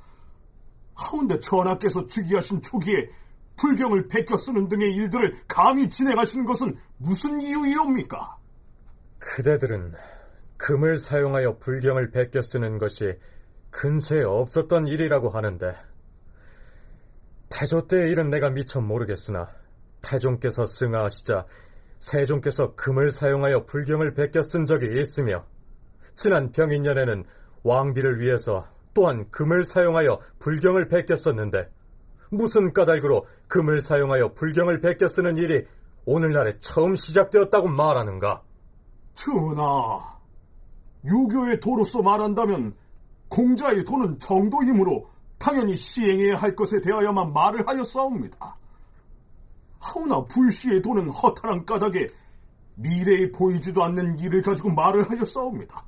하운데 0.94 1.38
전하께서 1.38 2.06
즉위하신 2.08 2.62
초기에 2.62 3.10
불경을 3.56 4.08
베껴 4.08 4.38
쓰는 4.38 4.68
등의 4.68 4.94
일들을 4.94 5.42
감히 5.46 5.88
진행하신 5.88 6.46
것은 6.46 6.76
무슨 6.96 7.42
이유이옵니까? 7.42 8.38
그대들은 9.18 9.94
금을 10.56 10.96
사용하여 10.98 11.58
불경을 11.58 12.10
베껴 12.10 12.40
쓰는 12.40 12.78
것이 12.78 13.18
근세에 13.70 14.22
없었던 14.22 14.86
일이라고 14.86 15.30
하는데 15.30 15.74
태조 17.48 17.86
때의 17.86 18.10
일은 18.10 18.30
내가 18.30 18.50
미처 18.50 18.80
모르겠으나 18.80 19.48
태종께서 20.02 20.66
승하하시자 20.66 21.46
세종께서 21.98 22.74
금을 22.74 23.10
사용하여 23.10 23.66
불경을 23.66 24.14
베껴 24.14 24.42
쓴 24.42 24.66
적이 24.66 25.00
있으며 25.00 25.44
지난 26.14 26.52
병인년에는 26.52 27.24
왕비를 27.62 28.20
위해서 28.20 28.66
또한 28.94 29.30
금을 29.30 29.64
사용하여 29.64 30.18
불경을 30.38 30.88
베껴 30.88 31.16
썼는데 31.16 31.70
무슨 32.30 32.72
까닭으로 32.72 33.26
금을 33.48 33.80
사용하여 33.80 34.34
불경을 34.34 34.80
베껴 34.80 35.08
쓰는 35.08 35.36
일이 35.36 35.66
오늘날에 36.04 36.58
처음 36.58 36.96
시작되었다고 36.96 37.68
말하는가? 37.68 38.42
전하, 39.14 40.18
유교의 41.04 41.60
도로서 41.60 42.02
말한다면 42.02 42.74
공자의 43.30 43.84
도는 43.84 44.18
정도이므로 44.18 45.08
당연히 45.38 45.74
시행해야 45.74 46.36
할 46.36 46.54
것에 46.54 46.82
대하여만 46.82 47.32
말을 47.32 47.66
하였사옵니다. 47.66 48.58
하오나 49.78 50.24
불시의 50.24 50.82
도는 50.82 51.08
허탈한 51.08 51.64
까닭에 51.64 52.06
미래에 52.74 53.30
보이지도 53.30 53.82
않는 53.84 54.18
일을 54.18 54.42
가지고 54.42 54.70
말을 54.70 55.08
하였사옵니다. 55.08 55.84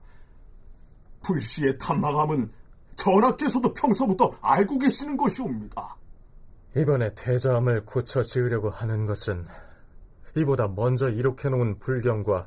불시의 1.23 1.77
탐망함은 1.79 2.51
전하께서도 2.97 3.75
평소부터 3.75 4.33
알고 4.41 4.79
계시는 4.79 5.17
것이옵니다. 5.17 5.97
이번에 6.77 7.15
대자함을 7.15 7.85
고쳐 7.85 8.23
지으려고 8.23 8.71
하는 8.71 9.05
것은 9.05 9.47
이보다 10.37 10.69
먼저 10.69 11.11
이룩해놓은 11.11 11.79
불경과 11.79 12.47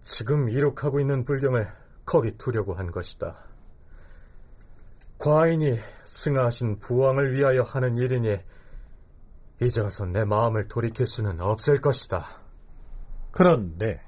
지금 0.00 0.48
이룩하고 0.48 1.00
있는 1.00 1.24
불경을 1.24 1.66
거기 2.04 2.36
두려고 2.38 2.74
한 2.74 2.92
것이다. 2.92 3.49
과인이 5.20 5.78
승하하신 6.04 6.78
부왕을 6.78 7.34
위하여 7.34 7.62
하는 7.62 7.98
일이니 7.98 8.38
이제 9.60 9.80
와서 9.82 10.06
내 10.06 10.24
마음을 10.24 10.66
돌이킬 10.66 11.06
수는 11.06 11.42
없을 11.42 11.78
것이다. 11.82 12.24
그런데 13.30 14.00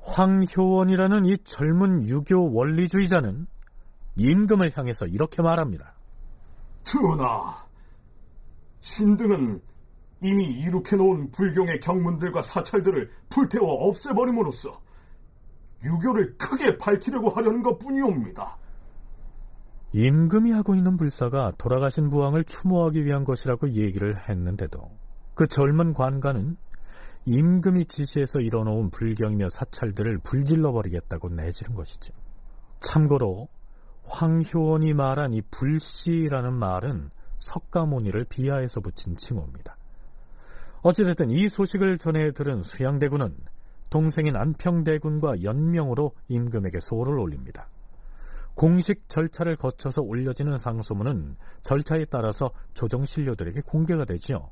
황효원이라는 0.00 1.24
이 1.24 1.38
젊은 1.44 2.06
유교 2.06 2.52
원리주의자는 2.52 3.46
임금을 4.16 4.76
향해서 4.76 5.06
이렇게 5.06 5.40
말합니다. 5.40 5.94
전하, 6.84 7.66
신등은 8.80 9.62
이미 10.20 10.44
이룩해놓은 10.44 11.30
불경의 11.30 11.80
경문들과 11.80 12.42
사찰들을 12.42 13.10
불태워 13.30 13.88
없애버림으로써 13.88 14.78
유교를 15.84 16.36
크게 16.36 16.76
밝히려고 16.76 17.30
하려는 17.30 17.62
것 17.62 17.78
뿐이옵니다. 17.78 18.58
임금이 19.92 20.50
하고 20.52 20.74
있는 20.74 20.96
불사가 20.96 21.52
돌아가신 21.56 22.10
부왕을 22.10 22.44
추모하기 22.44 23.04
위한 23.04 23.24
것이라고 23.24 23.70
얘기를 23.70 24.16
했는데도 24.28 24.90
그 25.34 25.46
젊은 25.46 25.94
관가는 25.94 26.56
임금이 27.24 27.86
지시해서 27.86 28.40
일어놓은 28.40 28.90
불경이며 28.90 29.48
사찰들을 29.48 30.18
불질러버리겠다고 30.18 31.30
내지른 31.30 31.74
것이죠. 31.74 32.12
참고로 32.78 33.48
황효원이 34.04 34.94
말한 34.94 35.34
이 35.34 35.42
불씨라는 35.50 36.54
말은 36.54 37.10
석가모니를 37.38 38.24
비하해서 38.24 38.80
붙인 38.80 39.16
칭호입니다. 39.16 39.76
어찌됐든 40.82 41.30
이 41.30 41.48
소식을 41.48 41.98
전해 41.98 42.32
들은 42.32 42.62
수양대군은 42.62 43.36
동생인 43.90 44.36
안평대군과 44.36 45.42
연명으로 45.42 46.12
임금에게 46.28 46.80
소를 46.80 47.18
올립니다. 47.18 47.68
공식 48.58 49.08
절차를 49.08 49.54
거쳐서 49.54 50.02
올려지는 50.02 50.56
상소문은 50.56 51.36
절차에 51.62 52.06
따라서 52.06 52.50
조정 52.74 53.04
신료들에게 53.04 53.60
공개가 53.60 54.04
되지요. 54.04 54.50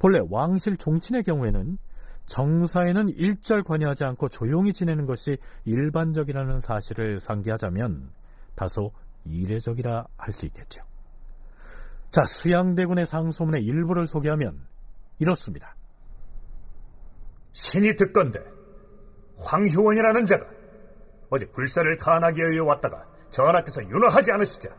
본래 0.00 0.18
왕실 0.28 0.76
종친의 0.76 1.22
경우에는 1.22 1.78
정사에는 2.26 3.10
일절 3.10 3.62
관여하지 3.62 4.02
않고 4.02 4.28
조용히 4.30 4.72
지내는 4.72 5.06
것이 5.06 5.38
일반적이라는 5.64 6.58
사실을 6.58 7.20
상기하자면 7.20 8.10
다소 8.56 8.90
이례적이라 9.24 10.04
할 10.16 10.32
수 10.32 10.46
있겠죠. 10.46 10.82
자, 12.10 12.24
수양대군의 12.24 13.06
상소문의 13.06 13.64
일부를 13.64 14.08
소개하면 14.08 14.66
이렇습니다. 15.20 15.76
신이 17.52 17.94
듣건데 17.94 18.40
황효원이라는 19.36 20.26
자가 20.26 20.57
어제 21.30 21.46
불사를 21.46 21.96
간하게 21.96 22.42
하여 22.42 22.64
왔다가 22.64 23.06
전하께서 23.30 23.84
윤허하지 23.84 24.32
않으시자 24.32 24.74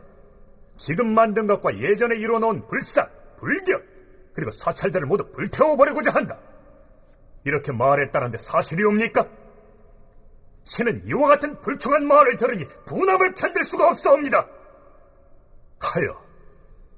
지금 0.76 1.12
만든 1.14 1.46
것과 1.46 1.78
예전에 1.78 2.16
이루어놓은 2.16 2.66
불사, 2.66 3.08
불격 3.36 3.82
그리고 4.32 4.50
사찰들을 4.50 5.06
모두 5.06 5.30
불태워버리고자 5.32 6.12
한다. 6.12 6.38
이렇게 7.44 7.72
말했다는데 7.72 8.38
사실이옵니까? 8.38 9.26
신은 10.64 11.02
이와 11.06 11.28
같은 11.28 11.60
불충한 11.60 12.06
말을 12.06 12.36
들으니 12.36 12.66
분함을 12.86 13.34
견딜 13.34 13.64
수가 13.64 13.88
없사옵니다. 13.88 14.46
하여 15.80 16.22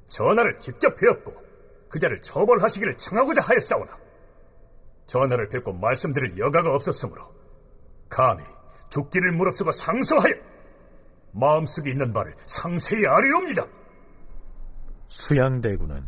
전하를 0.06 0.58
직접 0.58 0.94
배웠고 0.96 1.34
그 1.88 1.98
자를 1.98 2.20
처벌하시기를 2.20 2.96
청하고자 2.98 3.42
하였사오나 3.42 3.98
전하를 5.06 5.48
뵙고 5.48 5.72
말씀드릴 5.72 6.38
여가가 6.38 6.74
없었으므로 6.74 7.22
감히 8.08 8.44
죽기를 8.92 9.32
무릅쓰고 9.32 9.72
상소하여 9.72 10.34
마음속에 11.32 11.90
있는 11.90 12.12
바를 12.12 12.34
상세히 12.44 13.06
아뢰옵니다. 13.06 13.66
수양대군은 15.08 16.04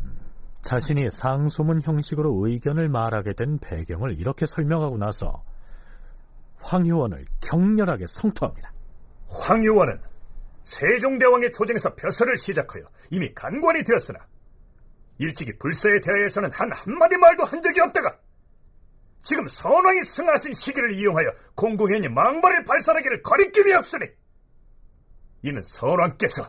자신이 0.61 1.09
상소문 1.09 1.81
형식으로 1.81 2.47
의견을 2.47 2.89
말하게 2.89 3.33
된 3.33 3.57
배경을 3.59 4.19
이렇게 4.19 4.45
설명하고 4.45 4.97
나서 4.97 5.43
황효원을 6.57 7.25
격렬하게 7.41 8.05
성토합니다. 8.07 8.71
황효원은 9.27 9.99
세종대왕의 10.63 11.51
조정에서 11.53 11.93
벼슬을 11.95 12.37
시작하여 12.37 12.83
이미 13.11 13.31
간관이 13.33 13.83
되었으나 13.83 14.19
일찍이 15.17 15.57
불사에 15.57 15.99
대하여서는 15.99 16.51
한 16.51 16.71
한마디 16.71 17.17
말도 17.17 17.43
한 17.45 17.61
적이 17.61 17.81
없다가 17.81 18.17
지금 19.25 19.47
선왕이 19.47 20.03
승하신 20.03 20.53
시기를 20.53 20.93
이용하여 20.93 21.33
공공연히 21.55 22.07
망발을 22.07 22.63
발산하기를 22.63 23.23
거리낌이 23.23 23.73
없으니 23.73 24.05
이는 25.41 25.63
선왕께서 25.63 26.47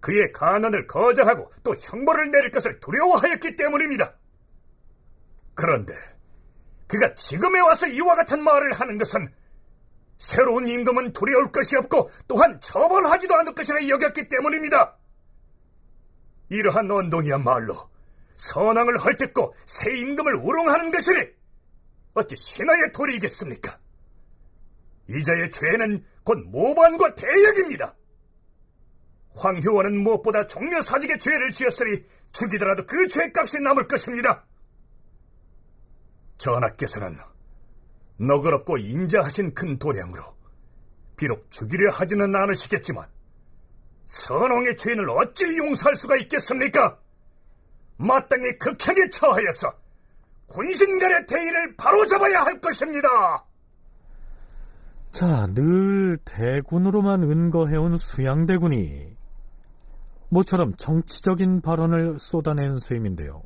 그의 0.00 0.32
간언을 0.32 0.88
거절하고 0.88 1.52
또 1.62 1.76
형벌을 1.76 2.32
내릴 2.32 2.50
것을 2.50 2.80
두려워하였기 2.80 3.54
때문입니다. 3.54 4.14
그런데 5.54 5.94
그가 6.88 7.14
지금에 7.14 7.60
와서 7.60 7.86
이와 7.86 8.16
같은 8.16 8.42
말을 8.42 8.72
하는 8.72 8.98
것은 8.98 9.32
새로운 10.18 10.66
임금은 10.66 11.12
두려울 11.12 11.52
것이 11.52 11.76
없고 11.76 12.10
또한 12.26 12.60
처벌하지도 12.60 13.32
않을 13.36 13.54
것이라 13.54 13.88
여겼기 13.88 14.28
때문입니다. 14.28 14.96
이러한 16.48 16.90
언동이야말로 16.90 17.76
선왕을 18.34 18.98
헐뜯고 18.98 19.54
새 19.66 19.96
임금을 19.96 20.34
우롱하는 20.34 20.90
것이니 20.90 21.41
어찌 22.14 22.36
신하의 22.36 22.92
도리이겠습니까? 22.92 23.78
이자의 25.08 25.50
죄는 25.50 26.04
곧 26.24 26.38
모반과 26.46 27.14
대역입니다. 27.14 27.94
황효원은 29.34 29.98
무엇보다 29.98 30.46
종묘사직의 30.46 31.18
죄를 31.18 31.52
지었으니 31.52 32.04
죽이더라도 32.32 32.86
그 32.86 33.08
죄값이 33.08 33.60
남을 33.60 33.88
것입니다. 33.88 34.44
전하께서는 36.38 37.18
너그럽고 38.18 38.78
인자하신 38.78 39.54
큰 39.54 39.78
도량으로 39.78 40.22
비록 41.16 41.50
죽이려 41.50 41.90
하지는 41.90 42.34
않으시겠지만 42.34 43.08
선왕의 44.06 44.76
죄인을 44.76 45.08
어찌 45.10 45.44
용서할 45.56 45.96
수가 45.96 46.16
있겠습니까? 46.16 46.98
마땅히 47.96 48.58
극형에 48.58 49.08
처하여서 49.08 49.81
군신간의 50.52 51.26
대의를 51.26 51.76
바로잡아야 51.76 52.42
할 52.42 52.60
것입니다. 52.60 53.08
자, 55.10 55.46
늘 55.54 56.18
대군으로만 56.24 57.22
은거해온 57.22 57.96
수양대군이 57.96 59.16
모처럼 60.28 60.74
정치적인 60.76 61.60
발언을 61.60 62.18
쏟아낸 62.18 62.78
셈인데요. 62.78 63.42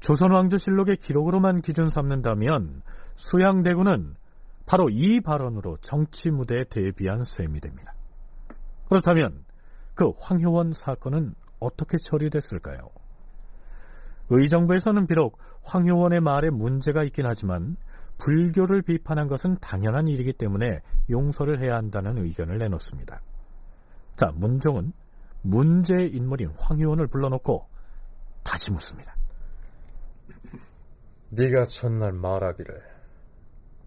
조선왕조실록의 0.00 0.96
기록으로만 0.96 1.62
기준 1.62 1.88
삼는다면 1.88 2.82
수양대군은 3.14 4.16
바로 4.66 4.88
이 4.88 5.20
발언으로 5.20 5.78
정치 5.80 6.30
무대에 6.30 6.64
대비한 6.64 7.22
셈이 7.22 7.60
됩니다. 7.60 7.94
그렇다면 8.88 9.44
그 9.94 10.12
황효원 10.18 10.72
사건은 10.72 11.34
어떻게 11.58 11.96
처리됐을까요? 11.98 12.90
의정부에서는 14.30 15.06
비록 15.06 15.38
황효원의 15.62 16.20
말에 16.20 16.50
문제가 16.50 17.04
있긴 17.04 17.26
하지만 17.26 17.76
불교를 18.18 18.82
비판한 18.82 19.28
것은 19.28 19.58
당연한 19.60 20.08
일이기 20.08 20.32
때문에 20.32 20.80
용서를 21.10 21.60
해야 21.60 21.76
한다는 21.76 22.18
의견을 22.18 22.58
내놓습니다. 22.58 23.20
자, 24.16 24.32
문종은 24.34 24.92
문제의 25.42 26.10
인물인 26.14 26.52
황효원을 26.58 27.08
불러놓고 27.08 27.66
다시 28.44 28.70
묻습니다. 28.70 29.16
네가 31.30 31.64
첫날 31.64 32.12
말하기를 32.12 32.92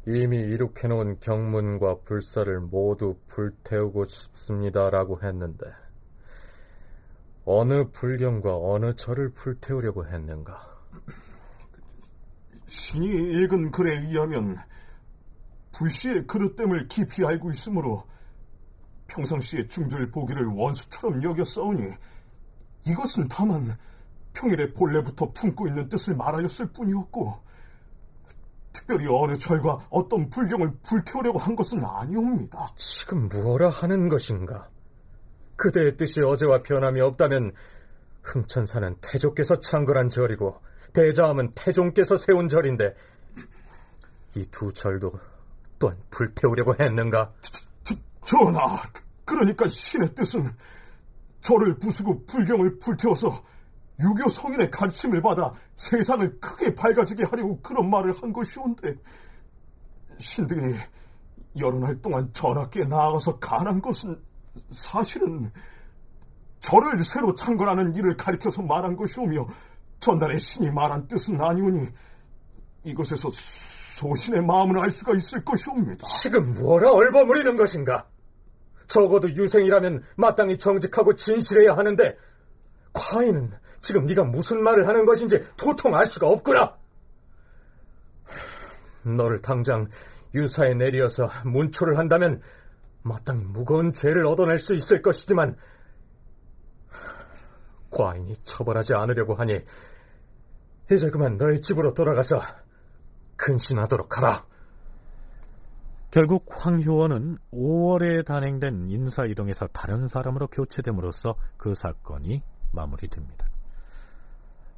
이미 0.07 0.39
이룩해놓은 0.39 1.19
경문과 1.19 1.99
불사를 2.03 2.59
모두 2.59 3.17
불태우고 3.27 4.05
싶습니다라고 4.05 5.21
했는데 5.23 5.65
어느 7.45 7.89
불경과 7.91 8.57
어느 8.57 8.95
절을 8.95 9.33
불태우려고 9.33 10.07
했는가? 10.07 10.75
신이 12.65 13.07
읽은 13.07 13.69
글에 13.71 13.99
의하면 13.99 14.57
불씨의 15.71 16.25
그릇됨을 16.25 16.87
깊이 16.87 17.23
알고 17.23 17.51
있으므로 17.51 18.03
평상시에 19.07 19.67
중들 19.67 20.09
보기를 20.09 20.47
원수처럼 20.47 21.21
여겼사오니 21.21 21.83
이것은 22.87 23.27
다만 23.27 23.77
평일에 24.33 24.73
본래부터 24.73 25.31
품고 25.31 25.67
있는 25.67 25.87
뜻을 25.87 26.15
말하였을 26.15 26.71
뿐이었고 26.71 27.45
특별히 28.71 29.07
어느 29.07 29.37
절과 29.37 29.87
어떤 29.89 30.29
불경을 30.29 30.79
불태우려고 30.81 31.37
한 31.37 31.55
것은 31.55 31.83
아니옵니다. 31.85 32.71
지금 32.75 33.29
무엇라 33.29 33.69
하는 33.69 34.09
것인가? 34.09 34.67
그대의 35.55 35.97
뜻이 35.97 36.21
어제와 36.21 36.63
변함이 36.63 37.01
없다면 37.01 37.53
흥천사는 38.23 38.95
태조께서 39.01 39.59
창건한 39.59 40.09
절이고 40.09 40.61
대자함은 40.93 41.51
태종께서 41.55 42.17
세운 42.17 42.49
절인데 42.49 42.95
이 44.35 44.45
두 44.51 44.71
절도 44.73 45.13
또한 45.79 45.97
불태우려고 46.09 46.75
했는가? 46.79 47.33
저, 47.41 47.51
저, 47.83 47.95
전하, 48.25 48.81
그러니까 49.23 49.67
신의 49.67 50.13
뜻은 50.13 50.51
절을 51.41 51.77
부수고 51.79 52.25
불경을 52.25 52.79
불태워서 52.79 53.43
유교 54.01 54.29
성인의 54.29 54.71
가르침을 54.71 55.21
받아 55.21 55.53
세상을 55.75 56.39
크게 56.39 56.75
밝아지게 56.75 57.23
하려고 57.25 57.59
그런 57.61 57.89
말을 57.89 58.13
한 58.13 58.33
것이온데 58.33 58.95
신등이 60.17 60.75
여러 61.57 61.77
날 61.79 62.01
동안 62.01 62.29
전하께 62.33 62.85
나아가서 62.85 63.39
간한 63.39 63.81
것은 63.81 64.21
사실은 64.69 65.51
절을 66.59 67.03
새로 67.03 67.35
창건하는 67.35 67.95
일을 67.95 68.17
가리켜서 68.17 68.61
말한 68.61 68.95
것이오며 68.95 69.47
전날에 69.99 70.37
신이 70.37 70.71
말한 70.71 71.07
뜻은 71.07 71.39
아니오니 71.39 71.87
이것에서 72.83 73.29
소신의 73.31 74.43
마음을 74.43 74.79
알 74.79 74.91
수가 74.91 75.13
있을 75.15 75.43
것이옵니다. 75.45 76.05
지금 76.05 76.53
뭐라 76.55 76.91
얼버무리는 76.91 77.55
것인가? 77.55 78.07
적어도 78.87 79.29
유생이라면 79.29 80.03
마땅히 80.15 80.57
정직하고 80.57 81.15
진실해야 81.15 81.75
하는데 81.75 82.17
과인은 82.93 83.51
지금 83.81 84.05
네가 84.05 84.23
무슨 84.23 84.61
말을 84.63 84.87
하는 84.87 85.05
것인지 85.05 85.43
도통 85.57 85.95
알 85.95 86.05
수가 86.05 86.27
없구나. 86.27 86.75
너를 89.03 89.41
당장 89.41 89.87
유사에 90.33 90.73
내리어서 90.73 91.29
문초를 91.43 91.97
한다면 91.97 92.41
마땅히 93.05 93.43
무거운 93.45 93.93
죄를 93.93 94.25
얻어낼 94.25 94.57
수 94.57 94.73
있을 94.73 95.01
것이지만 95.01 95.55
과인이 97.91 98.35
처벌하지 98.43 98.95
않으려고 98.95 99.35
하니 99.35 99.59
이제 100.91 101.09
그만 101.11 101.37
너의 101.37 101.61
집으로 101.61 101.93
돌아가서 101.93 102.41
근신하도록 103.37 104.17
하라. 104.17 104.45
결국 106.09 106.47
황효원은 106.49 107.37
5월에 107.53 108.25
단행된 108.25 108.89
인사 108.89 109.25
이동에서 109.25 109.67
다른 109.67 110.07
사람으로 110.07 110.47
교체됨으로써 110.47 111.35
그 111.57 111.75
사건이 111.75 112.41
마무리됩니다. 112.71 113.45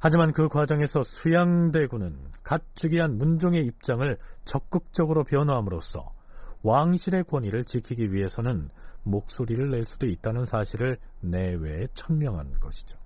하지만 0.00 0.32
그 0.32 0.48
과정에서 0.48 1.02
수양대군은 1.02 2.18
갓 2.42 2.62
즉위한 2.74 3.16
문종의 3.18 3.64
입장을 3.64 4.18
적극적으로 4.44 5.24
변화함으로써 5.24 6.17
왕실의 6.62 7.24
권위를 7.24 7.64
지키기 7.64 8.12
위해서는 8.12 8.70
목소리를 9.02 9.70
낼 9.70 9.84
수도 9.84 10.06
있다는 10.06 10.44
사실을 10.44 10.98
내외에 11.20 11.88
천명한 11.94 12.58
것이죠. 12.60 12.98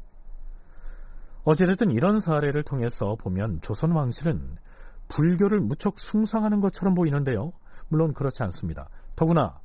어찌됐든 1.45 1.91
이런 1.91 2.21
사례를 2.21 2.63
통해서 2.63 3.17
보면 3.17 3.61
조선 3.61 3.93
왕실은 3.93 4.57
불교를 5.09 5.61
무척 5.61 5.99
숭상하는 5.99 6.61
것처럼 6.61 6.95
보이는데요. 6.95 7.53
물론 7.89 8.15
그렇지 8.15 8.43
않습니다. 8.45 8.89
더구나 9.17 9.61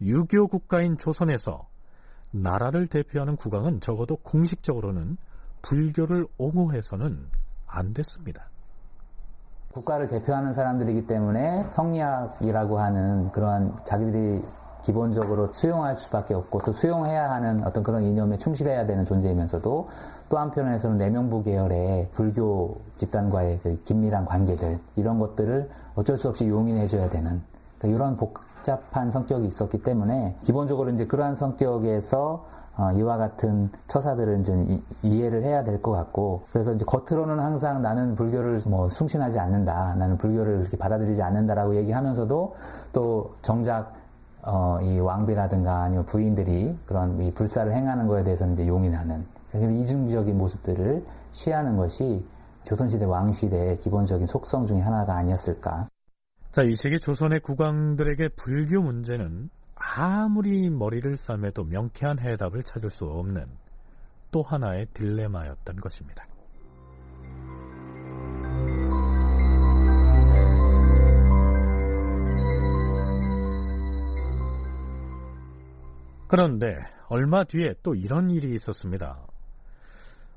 유교 0.00 0.46
국가인 0.46 0.96
조선에서 0.96 1.68
나라를 2.30 2.86
대표하는 2.86 3.36
국왕은 3.36 3.80
적어도 3.80 4.16
공식적으로는 4.16 5.16
불교를 5.62 6.26
옹호해서는 6.38 7.28
안 7.66 7.92
됐습니다. 7.92 8.49
국가를 9.72 10.08
대표하는 10.08 10.52
사람들이기 10.52 11.06
때문에 11.06 11.64
성리학이라고 11.70 12.78
하는 12.78 13.30
그러한 13.30 13.72
자기들이 13.84 14.42
기본적으로 14.82 15.52
수용할 15.52 15.94
수밖에 15.94 16.34
없고 16.34 16.60
또 16.64 16.72
수용해야 16.72 17.30
하는 17.30 17.62
어떤 17.64 17.82
그런 17.82 18.02
이념에 18.02 18.38
충실해야 18.38 18.86
되는 18.86 19.04
존재이면서도 19.04 19.88
또 20.28 20.38
한편에서는 20.38 20.96
내명부 20.96 21.42
계열의 21.42 22.08
불교 22.12 22.80
집단과의 22.96 23.60
그 23.62 23.82
긴밀한 23.84 24.24
관계들 24.24 24.78
이런 24.96 25.18
것들을 25.18 25.70
어쩔 25.94 26.16
수 26.16 26.28
없이 26.28 26.48
용인해줘야 26.48 27.08
되는 27.08 27.42
그러니까 27.78 27.96
이런 27.96 28.16
복 28.16 28.40
잡한 28.62 29.10
성격이 29.10 29.46
있었기 29.46 29.82
때문에 29.82 30.36
기본적으로 30.44 30.90
이제 30.90 31.06
그러한 31.06 31.34
성격에서 31.34 32.44
어, 32.76 32.92
이와 32.92 33.18
같은 33.18 33.70
처사들을 33.88 34.40
이제 34.40 34.80
이, 35.02 35.22
해를 35.22 35.42
해야 35.42 35.64
될 35.64 35.82
것 35.82 35.90
같고 35.92 36.42
그래서 36.52 36.72
이제 36.72 36.84
겉으로는 36.84 37.38
항상 37.40 37.82
나는 37.82 38.14
불교를 38.14 38.60
뭐 38.68 38.88
숭신하지 38.88 39.38
않는다 39.38 39.94
나는 39.96 40.16
불교를 40.16 40.60
이렇게 40.60 40.76
받아들이지 40.76 41.20
않는다라고 41.20 41.76
얘기하면서도 41.76 42.54
또 42.92 43.34
정작 43.42 43.92
어, 44.42 44.78
이 44.82 44.98
왕비라든가 44.98 45.82
아니면 45.82 46.06
부인들이 46.06 46.78
그런 46.86 47.20
이 47.20 47.32
불사를 47.32 47.70
행하는 47.72 48.06
거에 48.06 48.24
대해서 48.24 48.46
이제 48.46 48.66
용인하는 48.66 49.26
이중적인 49.54 50.38
모습들을 50.38 51.04
취하는 51.30 51.76
것이 51.76 52.24
조선시대 52.64 53.04
왕실의 53.04 53.78
기본적인 53.80 54.26
속성 54.26 54.66
중의 54.66 54.82
하나가 54.82 55.14
아니었을까. 55.16 55.88
자, 56.52 56.64
이 56.64 56.74
시기 56.74 56.98
조선의 56.98 57.40
국왕들에게 57.40 58.30
불교 58.30 58.82
문제는 58.82 59.50
아무리 59.76 60.68
머리를 60.68 61.16
싸매도 61.16 61.62
명쾌한 61.62 62.18
해답을 62.18 62.64
찾을 62.64 62.90
수 62.90 63.04
없는 63.04 63.46
또 64.32 64.42
하나의 64.42 64.86
딜레마였던 64.92 65.76
것입니다. 65.76 66.26
그런데 76.26 76.84
얼마 77.08 77.44
뒤에 77.44 77.74
또 77.84 77.94
이런 77.94 78.28
일이 78.28 78.52
있었습니다. 78.54 79.24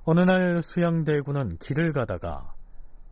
어느 0.05 0.19
날 0.19 0.61
수양대군은 0.61 1.57
길을 1.57 1.91
가다가 1.91 2.53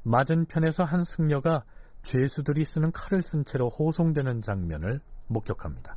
맞은편에서 0.04 0.84
한 0.84 1.04
승려가 1.04 1.64
죄수들이 2.02 2.66
쓰는 2.66 2.92
칼을 2.92 3.22
쓴 3.22 3.44
채로 3.44 3.70
호송되는 3.70 4.42
장면을 4.42 5.02
목격합니다. 5.28 5.96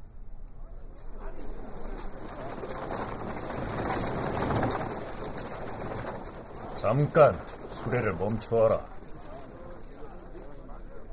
잠깐 6.76 7.34
수레를 7.70 8.12
멈추어라. 8.14 8.94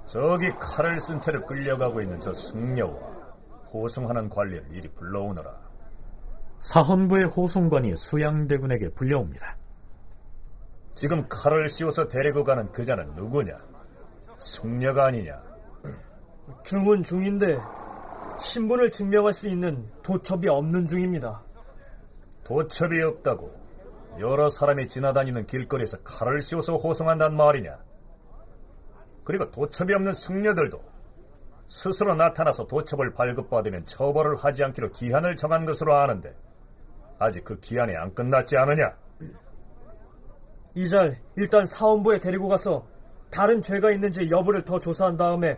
저기 0.05 0.51
칼을 0.59 0.99
쓴 0.99 1.21
채로 1.21 1.45
끌려가고 1.45 2.01
있는 2.01 2.19
저 2.19 2.33
승려와 2.33 2.99
호송하는 3.71 4.29
관리를 4.29 4.67
이리 4.71 4.89
불러오너라. 4.89 5.49
사헌부의 6.59 7.27
호송관이 7.27 7.95
수양대군에게 7.95 8.89
불려옵니다. 8.89 9.55
지금 10.93 11.25
칼을 11.29 11.69
씌워서 11.69 12.09
데리고 12.09 12.43
가는 12.43 12.69
그자는 12.71 13.15
누구냐? 13.15 13.70
승려가 14.41 15.05
아니냐? 15.05 15.39
중은 16.63 17.03
중인데 17.03 17.59
신분을 18.39 18.91
증명할 18.91 19.33
수 19.33 19.47
있는 19.47 19.87
도첩이 20.01 20.47
없는 20.47 20.87
중입니다. 20.87 21.43
도첩이 22.43 23.01
없다고 23.03 23.55
여러 24.19 24.49
사람이 24.49 24.87
지나다니는 24.87 25.45
길거리에서 25.45 25.99
칼을 26.03 26.41
씌워서 26.41 26.75
호송한단 26.75 27.35
말이냐? 27.35 27.77
그리고 29.23 29.49
도첩이 29.51 29.93
없는 29.93 30.11
승려들도 30.13 30.81
스스로 31.67 32.15
나타나서 32.15 32.65
도첩을 32.65 33.13
발급받으면 33.13 33.85
처벌을 33.85 34.35
하지 34.35 34.63
않기로 34.63 34.89
기한을 34.89 35.35
정한 35.35 35.65
것으로 35.65 35.95
아는데 35.95 36.35
아직 37.19 37.45
그 37.45 37.59
기한이 37.59 37.95
안 37.95 38.11
끝났지 38.15 38.57
않으냐? 38.57 38.91
이잘 40.73 41.19
일단 41.35 41.67
사원부에 41.67 42.19
데리고 42.19 42.47
가서 42.47 42.87
다른 43.31 43.61
죄가 43.61 43.91
있는지 43.91 44.29
여부를 44.29 44.63
더 44.63 44.79
조사한 44.79 45.17
다음에 45.17 45.57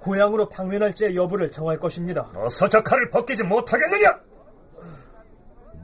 고향으로 0.00 0.48
방면할지의 0.48 1.14
여부를 1.14 1.50
정할 1.50 1.78
것입니다. 1.78 2.26
어서 2.34 2.68
저 2.68 2.82
칼을 2.82 3.10
벗기지 3.10 3.44
못하겠느냐? 3.44 4.18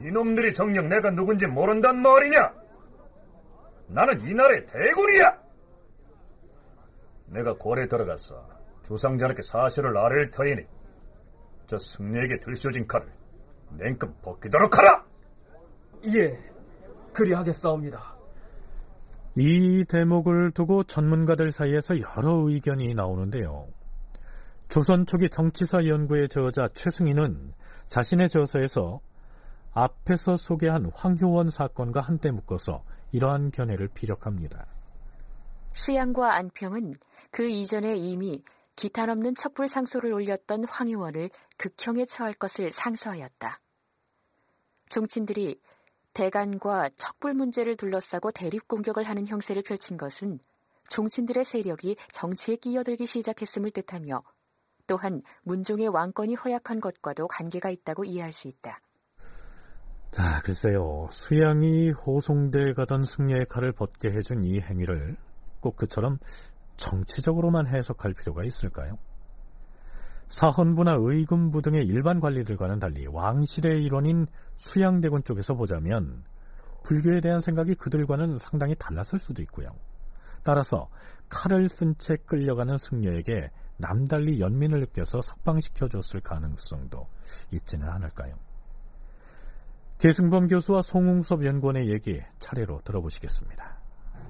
이놈들이 0.01 0.53
정녕 0.53 0.89
내가 0.89 1.11
누군지 1.11 1.47
모른단 1.47 2.01
말이냐? 2.01 2.53
나는 3.89 4.27
이 4.27 4.35
나라의 4.35 4.67
대군이야! 4.67 5.39
내가 7.27 7.55
골에 7.55 7.87
들어가서 7.87 8.49
주상전에게 8.85 9.43
사실을 9.43 9.97
아뢰 9.97 10.31
터이니 10.31 10.63
저 11.67 11.77
승려에게 11.79 12.39
들쇼진 12.39 12.87
칼을 12.87 13.07
냉큼 13.71 14.15
벗기도록 14.23 14.79
하라! 14.79 15.05
예, 16.15 16.39
그리하겠사옵니다. 17.13 18.16
이 19.37 19.85
대목을 19.85 20.53
두고 20.53 20.85
전문가들 20.85 21.53
사이에서 21.53 21.95
여러 22.01 22.49
의견이 22.49 22.95
나오는데요. 22.95 23.69
조선 24.69 25.05
초기 25.05 25.29
정치사 25.29 25.87
연구의 25.87 26.29
저자 26.29 26.69
최승희는 26.69 27.53
자신의 27.87 28.31
저서에서 28.31 29.01
앞에서 29.73 30.39
소개한 30.39 30.91
황효원 30.95 31.51
사건과 31.51 32.01
한때 32.01 32.31
묶어서 32.31 32.83
이러한 33.13 33.51
견해를 33.51 33.89
피력합니다. 33.89 34.67
수양과 35.75 36.35
안평은 36.35 36.95
그 37.31 37.47
이전에 37.47 37.95
이미 37.95 38.43
기탄 38.75 39.11
없는 39.11 39.35
척불 39.35 39.69
상소를 39.69 40.15
올렸던 40.15 40.65
황효원을 40.65 41.29
극형에 41.59 42.07
처할 42.07 42.33
것을 42.33 42.73
상소하였다. 42.73 43.61
종친들이 44.89 45.61
대간과 46.17 46.89
척불 46.97 47.35
문제를 47.35 47.77
둘러싸고 47.77 48.31
대립 48.31 48.67
공격을 48.69 49.05
하는 49.05 49.27
형세를 49.27 49.63
펼친 49.63 49.99
것은 49.99 50.39
종친들의 50.89 51.45
세력이 51.45 51.97
정치에 52.11 52.57
끼어들기 52.57 53.05
시작했음을 53.05 53.71
뜻하며 53.71 54.23
또한 54.87 55.21
문종의 55.43 55.89
왕권이 55.89 56.37
허약한 56.37 56.81
것과도 56.81 57.29
관계가 57.29 57.69
있다고 57.69 58.07
이해할 58.07 58.33
수 58.33 58.49
있다. 58.49 58.81
자, 60.11 60.41
글쎄요. 60.43 61.07
수양이 61.11 61.91
호송돼 61.91 62.73
가던 62.73 63.05
승려의 63.05 63.45
칼을 63.51 63.73
벗게 63.73 64.09
해준 64.09 64.43
이 64.43 64.59
행위를 64.59 65.19
꼭 65.61 65.77
그처럼 65.77 66.19
정치적으로만 66.79 67.67
해석할 67.67 68.15
필요가 68.15 68.43
있을까요? 68.43 68.97
사헌부나 70.29 70.97
의금부 70.99 71.63
등의 71.63 71.87
일반 71.87 72.21
관리들과는 72.21 72.79
달리 72.81 73.07
왕실의 73.07 73.85
일원인 73.85 74.27
수양대군 74.57 75.23
쪽에서 75.25 75.55
보자면 75.55 76.25
불교에 76.85 77.21
대한 77.21 77.41
생각이 77.41 77.75
그들과는 77.75 78.39
상당히 78.39 78.75
달랐을 78.77 79.19
수도 79.19 79.43
있고요. 79.43 79.69
따라서 80.43 80.89
칼을 81.29 81.69
쓴 81.69 81.97
채 81.97 82.17
끌려가는 82.17 82.79
승려에게 82.79 83.51
남달리 83.79 84.41
연민을 84.41 84.81
느껴서 84.81 85.21
석방시켜 85.21 85.89
줬을 85.89 86.21
가능성도 86.21 87.07
있지는 87.51 87.89
않을까요? 87.89 88.35
계승범 89.99 90.49
교수와 90.49 90.83
송웅섭 90.83 91.45
연구원의 91.45 91.91
얘기 91.91 92.21
차례로 92.39 92.83
들어보시겠습니다. 92.85 93.77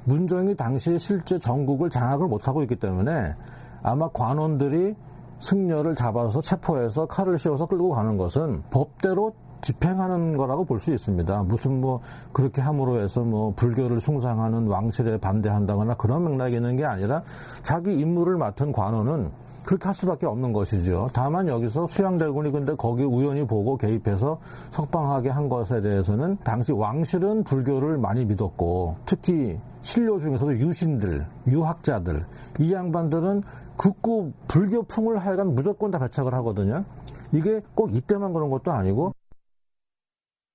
문정이 0.04 0.56
당시 0.56 0.98
실제 0.98 1.38
전국을 1.38 1.90
장악을 1.90 2.28
못하고 2.28 2.62
있기 2.62 2.76
때문에 2.76 3.34
아마 3.82 4.08
관원들이 4.08 4.94
승려를 5.40 5.94
잡아서 5.94 6.40
체포해서 6.40 7.06
칼을 7.06 7.38
씌워서 7.38 7.66
끌고 7.66 7.90
가는 7.90 8.16
것은 8.16 8.62
법대로 8.70 9.34
집행하는 9.62 10.36
거라고 10.36 10.64
볼 10.64 10.78
수 10.78 10.92
있습니다. 10.92 11.42
무슨 11.44 11.80
뭐 11.80 12.00
그렇게 12.32 12.60
함으로 12.60 13.00
해서 13.00 13.22
뭐 13.22 13.52
불교를 13.56 14.00
숭상하는 14.00 14.68
왕실에 14.68 15.18
반대한다거나 15.18 15.94
그런 15.94 16.24
맥락이 16.24 16.54
있는 16.56 16.76
게 16.76 16.84
아니라 16.84 17.22
자기 17.62 17.98
임무를 17.98 18.36
맡은 18.36 18.70
관원은 18.70 19.30
그렇게 19.64 19.86
할 19.86 19.94
수밖에 19.94 20.26
없는 20.26 20.52
것이죠. 20.52 21.10
다만 21.12 21.48
여기서 21.48 21.86
수양대군이 21.86 22.52
근데 22.52 22.76
거기 22.76 23.02
우연히 23.02 23.44
보고 23.44 23.76
개입해서 23.76 24.38
석방하게 24.70 25.30
한 25.30 25.48
것에 25.48 25.80
대해서는 25.80 26.36
당시 26.44 26.72
왕실은 26.72 27.42
불교를 27.42 27.98
많이 27.98 28.24
믿었고 28.24 28.94
특히 29.06 29.58
신료 29.82 30.20
중에서도 30.20 30.58
유신들, 30.58 31.26
유학자들 31.48 32.24
이 32.60 32.72
양반들은 32.72 33.42
극구 33.76 34.32
불교풍을 34.48 35.18
하여간 35.18 35.54
무조건 35.54 35.90
다 35.90 35.98
배척을 35.98 36.34
하거든요. 36.34 36.84
이게 37.32 37.60
꼭 37.74 37.94
이때만 37.94 38.32
그런 38.32 38.50
것도 38.50 38.72
아니고 38.72 39.12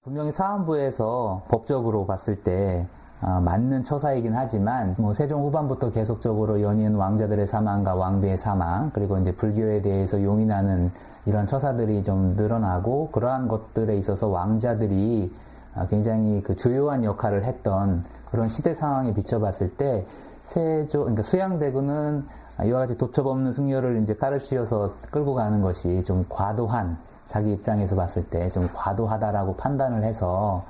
분명히 0.03 0.31
사안부에서 0.31 1.43
법적으로 1.49 2.07
봤을 2.07 2.43
때 2.43 2.87
어, 3.21 3.39
맞는 3.39 3.83
처사이긴 3.83 4.33
하지만 4.35 4.95
뭐 4.97 5.13
세종 5.13 5.43
후반부터 5.43 5.91
계속적으로 5.91 6.59
연이은 6.59 6.95
왕자들의 6.95 7.45
사망과 7.45 7.93
왕비의 7.93 8.39
사망 8.39 8.89
그리고 8.91 9.19
이제 9.19 9.31
불교에 9.35 9.83
대해서 9.83 10.23
용인하는 10.23 10.89
이런 11.27 11.45
처사들이 11.45 12.03
좀 12.03 12.35
늘어나고 12.35 13.09
그러한 13.11 13.47
것들에 13.47 13.95
있어서 13.97 14.27
왕자들이 14.27 15.31
어, 15.75 15.85
굉장히 15.87 16.41
그 16.41 16.55
주요한 16.55 17.03
역할을 17.03 17.43
했던 17.43 18.03
그런 18.31 18.49
시대 18.49 18.73
상황에 18.73 19.13
비춰봤을 19.13 19.77
때 19.77 20.03
세조 20.43 21.01
그러니까 21.01 21.21
수양대군은 21.21 22.25
이와 22.65 22.81
같이 22.81 22.97
도첩 22.97 23.25
없는 23.27 23.53
승려를 23.53 24.01
이제 24.03 24.15
칼을 24.15 24.39
씌워서 24.39 24.89
끌고 25.11 25.33
가는 25.33 25.61
것이 25.61 26.03
좀 26.03 26.25
과도한 26.29 26.97
자기 27.27 27.53
입장에서 27.53 27.95
봤을 27.95 28.23
때 28.29 28.49
좀 28.51 28.67
과도하다라고 28.73 29.55
판단을 29.55 30.03
해서 30.03 30.63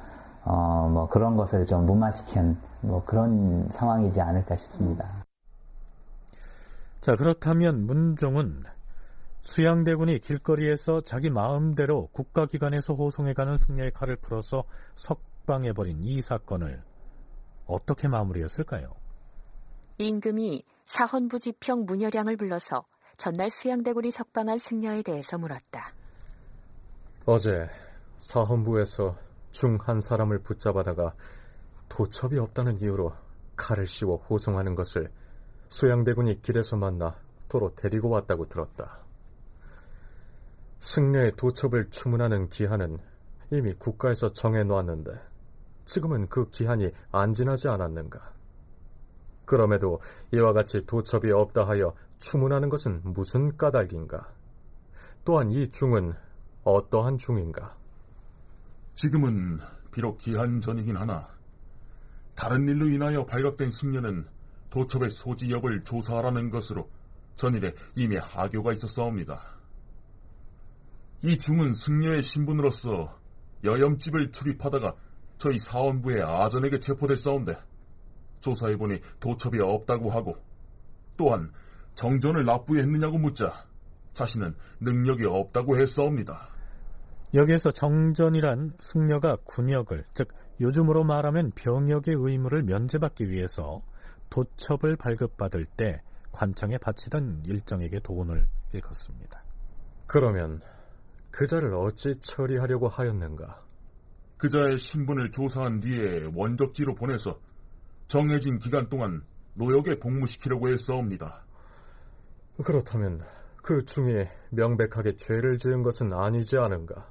어, 0.44 0.90
뭐 0.92 1.08
그런 1.10 1.36
것을 1.38 1.66
좀 1.66 1.86
무마시킨 1.86 2.58
뭐 2.82 3.04
그런 3.06 3.68
상황이지 3.70 4.22
않을까 4.22 4.56
싶습니다. 4.56 5.08
자, 7.00 7.16
그렇다면 7.16 7.86
문종은 7.86 8.64
수양대군이 9.42 10.20
길거리에서 10.20 11.02
자기 11.02 11.30
마음대로 11.32 12.10
국가기관에서 12.12 12.94
호송해가는 12.94 13.58
승려의 13.58 13.92
칼을 13.92 14.18
풀어서 14.18 14.64
석방해버린 14.96 16.04
이 16.04 16.22
사건을 16.22 16.82
어떻게 17.66 18.08
마무리했을까요? 18.08 18.94
임금이 19.98 20.62
사헌부 20.86 21.40
지평 21.40 21.86
문여량을 21.86 22.38
불러서 22.38 22.86
전날 23.18 23.50
수양대군이 23.50 24.12
석방한 24.12 24.58
승려에 24.58 25.02
대해서 25.04 25.38
물었다. 25.38 25.94
어제 27.26 27.70
사헌부에서 28.18 29.16
중 29.52 29.78
한 29.78 30.00
사람을 30.02 30.40
붙잡아다가 30.40 31.14
도첩이 31.90 32.40
없다는 32.40 32.80
이유로 32.80 33.14
칼을 33.58 33.86
씌워 33.86 34.16
호송하는 34.18 34.76
것을 34.76 35.12
수양대군이 35.70 36.42
길에서 36.42 36.78
만나 36.78 37.16
도로 37.50 37.76
데리고 37.76 38.10
왔다고 38.10 38.48
들었다. 38.48 39.00
승려의 40.80 41.34
도첩을 41.36 41.90
추문하는 41.92 42.50
기한은 42.50 42.98
이미 43.52 43.74
국가에서 43.74 44.30
정해 44.30 44.64
놓았는데 44.64 45.12
지금은 45.86 46.30
그 46.30 46.50
기한이 46.50 46.92
안 47.12 47.34
지나지 47.34 47.68
않았는가? 47.68 48.34
그럼에도 49.52 50.00
이와 50.34 50.54
같이 50.54 50.86
도첩이 50.86 51.30
없다 51.30 51.68
하여 51.68 51.94
추문하는 52.20 52.70
것은 52.70 53.02
무슨 53.04 53.58
까닭인가? 53.58 54.34
또한 55.26 55.52
이 55.52 55.70
중은 55.70 56.14
어떠한 56.64 57.18
중인가? 57.18 57.76
지금은 58.94 59.60
비록 59.92 60.20
기한 60.20 60.62
전이긴 60.62 60.96
하나 60.96 61.28
다른 62.34 62.66
일로 62.66 62.88
인하여 62.88 63.26
발각된 63.26 63.72
승려는 63.72 64.26
도첩의 64.70 65.10
소지 65.10 65.52
여부를 65.52 65.84
조사하라는 65.84 66.50
것으로 66.50 66.90
전일에 67.36 67.74
이미 67.98 68.16
하교가 68.16 68.72
있었사옵니다. 68.72 69.42
이 71.24 71.38
중은 71.38 71.74
승려의 71.74 72.24
신분으로서 72.24 73.20
여염집을 73.66 74.32
출입하다가 74.32 74.96
저희 75.40 75.60
사원부의 75.60 76.22
아전에게 76.24 76.80
체포됐사온데 76.80 77.58
조사해보니 78.42 79.00
도첩이 79.20 79.60
없다고 79.60 80.10
하고 80.10 80.36
또한 81.18 81.52
정전을 81.96 82.46
납부에 82.46 82.82
했느냐고 82.82 83.18
묻자 83.18 83.66
자신은 84.14 84.54
능력이 84.82 85.26
없다고 85.26 85.78
했사옵니다. 85.78 86.50
여기에서 87.34 87.72
정전이란 87.72 88.74
승려가 88.80 89.38
군역을 89.46 90.06
즉 90.14 90.34
요즘으로 90.60 91.04
말하면 91.04 91.52
병역의 91.56 92.16
의무를 92.18 92.64
면제받기 92.64 93.30
위해서 93.30 93.82
도첩을 94.30 94.96
발급받을 94.98 95.66
때 95.66 96.02
관청에 96.32 96.78
바치던 96.78 97.44
일정에게 97.46 98.00
돈을 98.00 98.48
읽었습니다. 98.74 99.44
그러면 100.08 100.62
그자를 101.32 101.74
어찌 101.74 102.16
처리하려고 102.20 102.88
하였는가? 102.88 103.64
그자의 104.38 104.78
신분을 104.78 105.32
조사한 105.32 105.80
뒤에 105.80 106.30
원적지로 106.34 106.96
보내서 106.96 107.40
정해진 108.12 108.60
기간 108.60 108.90
동안 108.90 109.22
노역에 109.54 109.98
복무시키려고 109.98 110.68
했사옵니다. 110.68 111.46
그렇다면 112.62 113.24
그 113.64 113.86
중에 113.86 114.30
명백하게 114.50 115.16
죄를 115.16 115.58
지은 115.58 115.82
것은 115.82 116.12
아니지 116.12 116.58
않은가? 116.58 117.08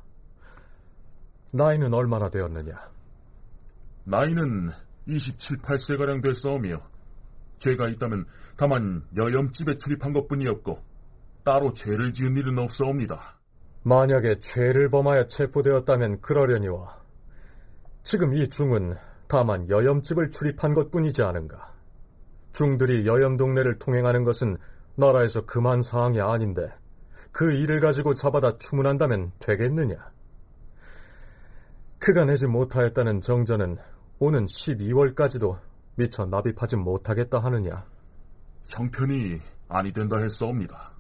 나이는 1.53 1.95
얼마나 1.95 2.29
되었느냐? 2.29 2.79
나이는 4.05 4.73
27, 5.07 5.63
8세가량 5.63 6.23
됐사오며 6.23 6.83
죄가 7.57 7.89
있다면 7.89 8.27
다만 8.59 9.03
여염집에 9.17 9.79
출입한 9.79 10.13
것뿐이었고 10.13 10.85
따로 11.45 11.73
죄를 11.73 12.13
지은 12.13 12.37
일은 12.37 12.59
없사옵니다. 12.59 13.39
만약에 13.85 14.41
죄를 14.41 14.91
범하여 14.91 15.29
체포되었다면 15.29 16.21
그러려니와 16.21 17.01
지금 18.03 18.35
이 18.35 18.51
중은 18.51 18.97
다만 19.31 19.69
여염집을 19.69 20.33
출입한 20.33 20.75
것뿐이지 20.75 21.23
않은가? 21.23 21.73
중들이 22.53 23.07
여염 23.07 23.37
동네를 23.37 23.79
통행하는 23.79 24.25
것은 24.25 24.59
나라에서 24.97 25.47
그만 25.47 25.83
사항이 25.83 26.21
아닌데 26.21 26.69
그 27.31 27.53
일을 27.53 27.79
가지고 27.79 28.15
잡아다 28.15 28.59
추문한다면 28.59 29.31
되겠느냐? 29.39 30.11
그가 32.01 32.25
내지 32.25 32.49
못하였다는 32.49 33.21
정전은 33.21 33.77
오는 34.19 34.47
12월까지도 34.47 35.61
미처 35.95 36.27
납입하지 36.27 36.75
못하겠다 36.75 37.39
하느냐? 37.39 37.87
형편이 38.65 39.41
아니 39.69 39.93
된다 39.93 40.17
했사옵니다. 40.17 40.91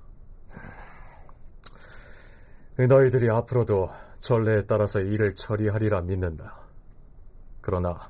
너희들이 2.79 3.29
앞으로도 3.29 3.91
전례에 4.21 4.67
따라서 4.67 5.01
일을 5.01 5.35
처리하리라 5.35 6.03
믿는다. 6.03 6.61
그러나 7.61 8.09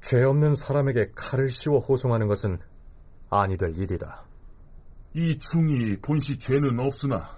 죄 0.00 0.22
없는 0.22 0.54
사람에게 0.54 1.12
칼을 1.14 1.50
씌워 1.50 1.78
호송하는 1.78 2.26
것은 2.26 2.58
아니 3.28 3.56
될 3.56 3.76
일이다. 3.76 4.22
이 5.14 5.38
중이 5.38 5.98
본시 6.00 6.38
죄는 6.38 6.78
없으나 6.80 7.28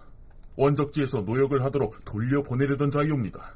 원적지에서 0.57 1.23
노역을 1.23 1.65
하도록 1.65 2.05
돌려보내려던 2.05 2.91
자이옵니다. 2.91 3.55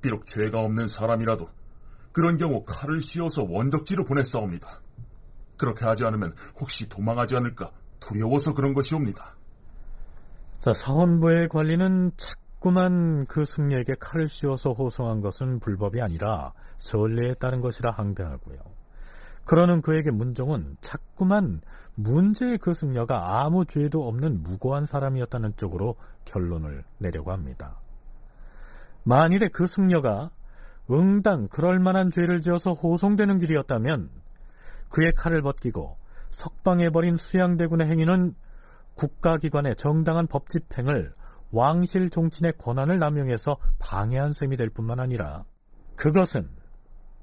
비록 0.00 0.26
죄가 0.26 0.60
없는 0.60 0.88
사람이라도 0.88 1.48
그런 2.12 2.38
경우 2.38 2.64
칼을 2.64 3.02
씌워서 3.02 3.44
원적지로 3.48 4.04
보냈사옵니다. 4.04 4.80
그렇게 5.56 5.84
하지 5.84 6.04
않으면 6.04 6.34
혹시 6.60 6.88
도망하지 6.88 7.36
않을까 7.36 7.70
두려워서 8.00 8.54
그런 8.54 8.74
것이옵니다. 8.74 9.36
자, 10.60 10.72
사원부의 10.72 11.48
관리는 11.48 12.12
자꾸만 12.66 13.26
그 13.26 13.44
승려에게 13.44 13.94
칼을 14.00 14.28
씌워서 14.28 14.72
호송한 14.72 15.20
것은 15.20 15.60
불법이 15.60 16.02
아니라 16.02 16.52
전례에 16.78 17.34
따른 17.34 17.60
것이라 17.60 17.92
항변하고요. 17.92 18.58
그러는 19.44 19.80
그에게 19.82 20.10
문종은 20.10 20.76
자꾸만 20.80 21.60
문제의 21.94 22.58
그 22.58 22.74
승려가 22.74 23.40
아무 23.40 23.66
죄도 23.66 24.08
없는 24.08 24.42
무고한 24.42 24.84
사람이었다는 24.84 25.52
쪽으로 25.56 25.94
결론을 26.24 26.82
내려고 26.98 27.30
합니다. 27.30 27.78
만일에 29.04 29.46
그 29.46 29.68
승려가 29.68 30.30
응당 30.90 31.46
그럴 31.46 31.78
만한 31.78 32.10
죄를 32.10 32.42
지어서 32.42 32.72
호송되는 32.72 33.38
길이었다면 33.38 34.10
그의 34.88 35.12
칼을 35.12 35.40
벗기고 35.42 35.98
석방해버린 36.30 37.16
수양대군의 37.16 37.86
행위는 37.86 38.34
국가기관의 38.96 39.76
정당한 39.76 40.26
법 40.26 40.48
집행을 40.48 41.14
왕실 41.56 42.10
종친의 42.10 42.58
권한을 42.58 42.98
남용해서 42.98 43.56
방해한 43.78 44.32
셈이 44.32 44.56
될 44.56 44.68
뿐만 44.68 45.00
아니라 45.00 45.46
그것은 45.96 46.50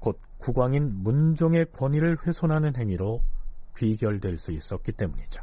곧 0.00 0.20
국왕인 0.38 1.02
문종의 1.04 1.70
권위를 1.70 2.18
훼손하는 2.26 2.74
행위로 2.74 3.22
귀결될 3.76 4.36
수 4.36 4.50
있었기 4.50 4.92
때문이죠. 4.92 5.42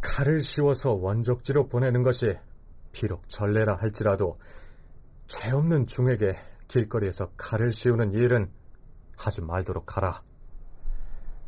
칼을 0.00 0.40
씌워서 0.40 0.94
원적지로 0.94 1.68
보내는 1.68 2.02
것이 2.02 2.36
비록 2.90 3.28
전례라 3.28 3.76
할지라도 3.76 4.40
죄 5.28 5.52
없는 5.52 5.86
중에게 5.86 6.36
길거리에서 6.66 7.30
칼을 7.36 7.70
씌우는 7.70 8.12
일은 8.14 8.50
하지 9.16 9.40
말도록 9.40 9.96
하라. 9.96 10.22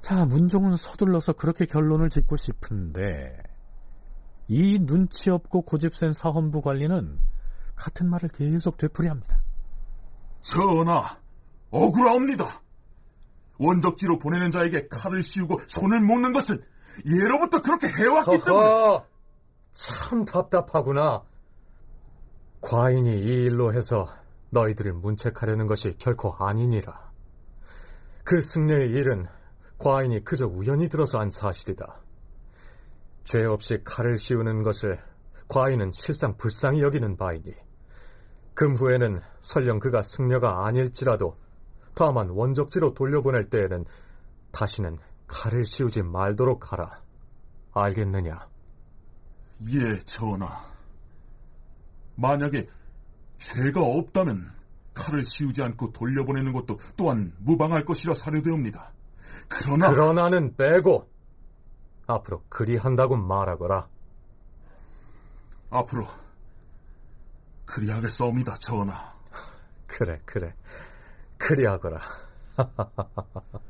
자, 0.00 0.24
문종은 0.26 0.76
서둘러서 0.76 1.32
그렇게 1.32 1.66
결론을 1.66 2.08
짓고 2.08 2.36
싶은데 2.36 3.51
이 4.53 4.78
눈치 4.78 5.30
없고 5.30 5.62
고집센 5.62 6.12
사헌부 6.12 6.61
관리는 6.61 7.18
같은 7.74 8.07
말을 8.11 8.28
계속 8.28 8.76
되풀이합니다. 8.76 9.42
전하, 10.42 11.16
억울하옵니다. 11.70 12.61
원적지로 13.57 14.18
보내는 14.18 14.50
자에게 14.50 14.88
칼을 14.88 15.22
씌우고 15.22 15.59
손을 15.66 16.00
묶는 16.00 16.34
것은 16.34 16.62
예로부터 17.07 17.62
그렇게 17.62 17.86
해왔기 17.88 18.30
허허, 18.30 18.44
때문에 18.44 19.05
참 19.72 20.24
답답하구나. 20.26 21.22
과인이 22.61 23.20
이 23.20 23.44
일로 23.44 23.72
해서 23.72 24.07
너희들을 24.50 24.92
문책하려는 24.92 25.66
것이 25.66 25.96
결코 25.96 26.34
아니니라. 26.34 27.11
그 28.22 28.42
승려의 28.42 28.90
일은 28.90 29.26
과인이 29.78 30.22
그저 30.24 30.46
우연히 30.46 30.90
들어서 30.90 31.20
한 31.20 31.30
사실이다. 31.30 32.01
죄 33.25 33.45
없이 33.45 33.81
칼을 33.85 34.18
씌우는 34.18 34.62
것을 34.62 35.01
과인은 35.49 35.93
실상 35.93 36.37
불쌍히 36.37 36.83
여기는 36.83 37.16
바이니 37.16 37.55
금후에는 38.55 39.20
설령 39.41 39.81
그가 39.81 40.03
승려가 40.03 40.66
아닐지라도 40.66 41.37
다만 41.95 42.31
원적지로 42.31 42.95
돌려보낼 42.95 43.49
때에는 43.51 43.85
다시는 44.51 44.99
칼을 45.27 45.64
씌우지 45.64 46.03
말도록 46.03 46.73
하라. 46.73 47.03
알겠느냐? 47.73 48.49
예, 49.73 49.99
전하. 50.01 50.64
만약에 52.16 52.68
죄가 53.39 53.81
없다면 53.83 54.43
칼을 54.95 55.25
씌우지 55.25 55.62
않고 55.62 55.93
돌려보내는 55.93 56.53
것도 56.53 56.79
또한 56.97 57.33
무방할 57.41 57.85
것이라 57.85 58.14
사료되옵니다. 58.14 58.93
그러나 59.49 59.91
그러나는 59.91 60.55
빼고 60.57 61.11
앞으로 62.14 62.42
그리한다고 62.48 63.16
말하거라. 63.16 63.88
앞으로 65.70 66.06
그리하겠사옵니다, 67.64 68.56
전하. 68.56 69.12
그래, 69.86 70.20
그래. 70.24 70.54
그리하거라. 71.38 72.00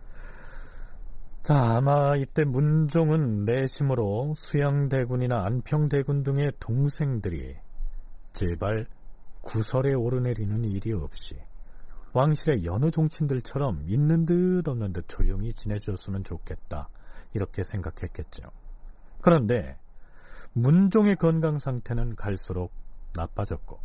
자, 1.42 1.76
아마 1.76 2.16
이때 2.16 2.44
문종은 2.44 3.44
내심으로 3.44 4.34
수양대군이나 4.36 5.44
안평대군 5.44 6.22
등의 6.22 6.52
동생들이 6.60 7.56
제발 8.32 8.86
구설에 9.40 9.92
오르내리는 9.94 10.64
일이 10.64 10.92
없이 10.92 11.36
왕실의 12.12 12.64
여느 12.64 12.90
종친들처럼 12.90 13.82
있는 13.86 14.24
듯 14.24 14.68
없는 14.68 14.92
듯 14.92 15.08
조용히 15.08 15.52
지내줬으면 15.52 16.22
좋겠다. 16.24 16.88
이렇게 17.34 17.64
생각했겠죠. 17.64 18.50
그런데 19.20 19.78
문종의 20.52 21.16
건강 21.16 21.58
상태는 21.58 22.16
갈수록 22.16 22.72
나빠졌고 23.14 23.78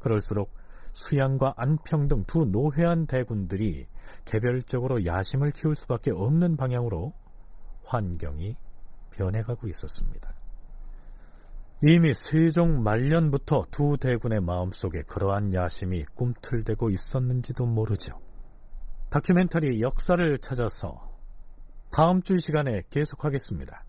그럴수록 0.00 0.50
수양과 0.92 1.54
안평 1.56 2.08
등 2.08 2.24
두 2.26 2.44
노회한 2.44 3.06
대군들이 3.06 3.86
개별적으로 4.24 5.04
야심을 5.04 5.52
키울 5.52 5.76
수밖에 5.76 6.10
없는 6.10 6.56
방향으로 6.56 7.12
환경이 7.84 8.56
변해가고 9.10 9.68
있었습니다. 9.68 10.30
이미 11.82 12.12
세종 12.12 12.82
말년부터 12.82 13.66
두 13.70 13.96
대군의 13.98 14.40
마음속에 14.40 15.02
그러한 15.02 15.54
야심이 15.54 16.04
꿈틀대고 16.14 16.90
있었는지도 16.90 17.66
모르죠. 17.66 18.20
다큐멘터리 19.10 19.80
역사를 19.80 20.38
찾아서 20.38 21.07
다음 21.90 22.22
주 22.22 22.38
시간에 22.38 22.82
계속하겠습니다. 22.90 23.84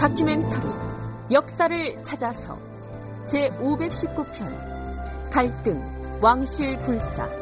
다큐멘터리 0.00 0.66
역사를 1.30 2.02
찾아서 2.02 2.58
제 3.26 3.48
519편 3.50 5.30
갈등 5.30 5.80
왕실 6.20 6.76
불사 6.78 7.41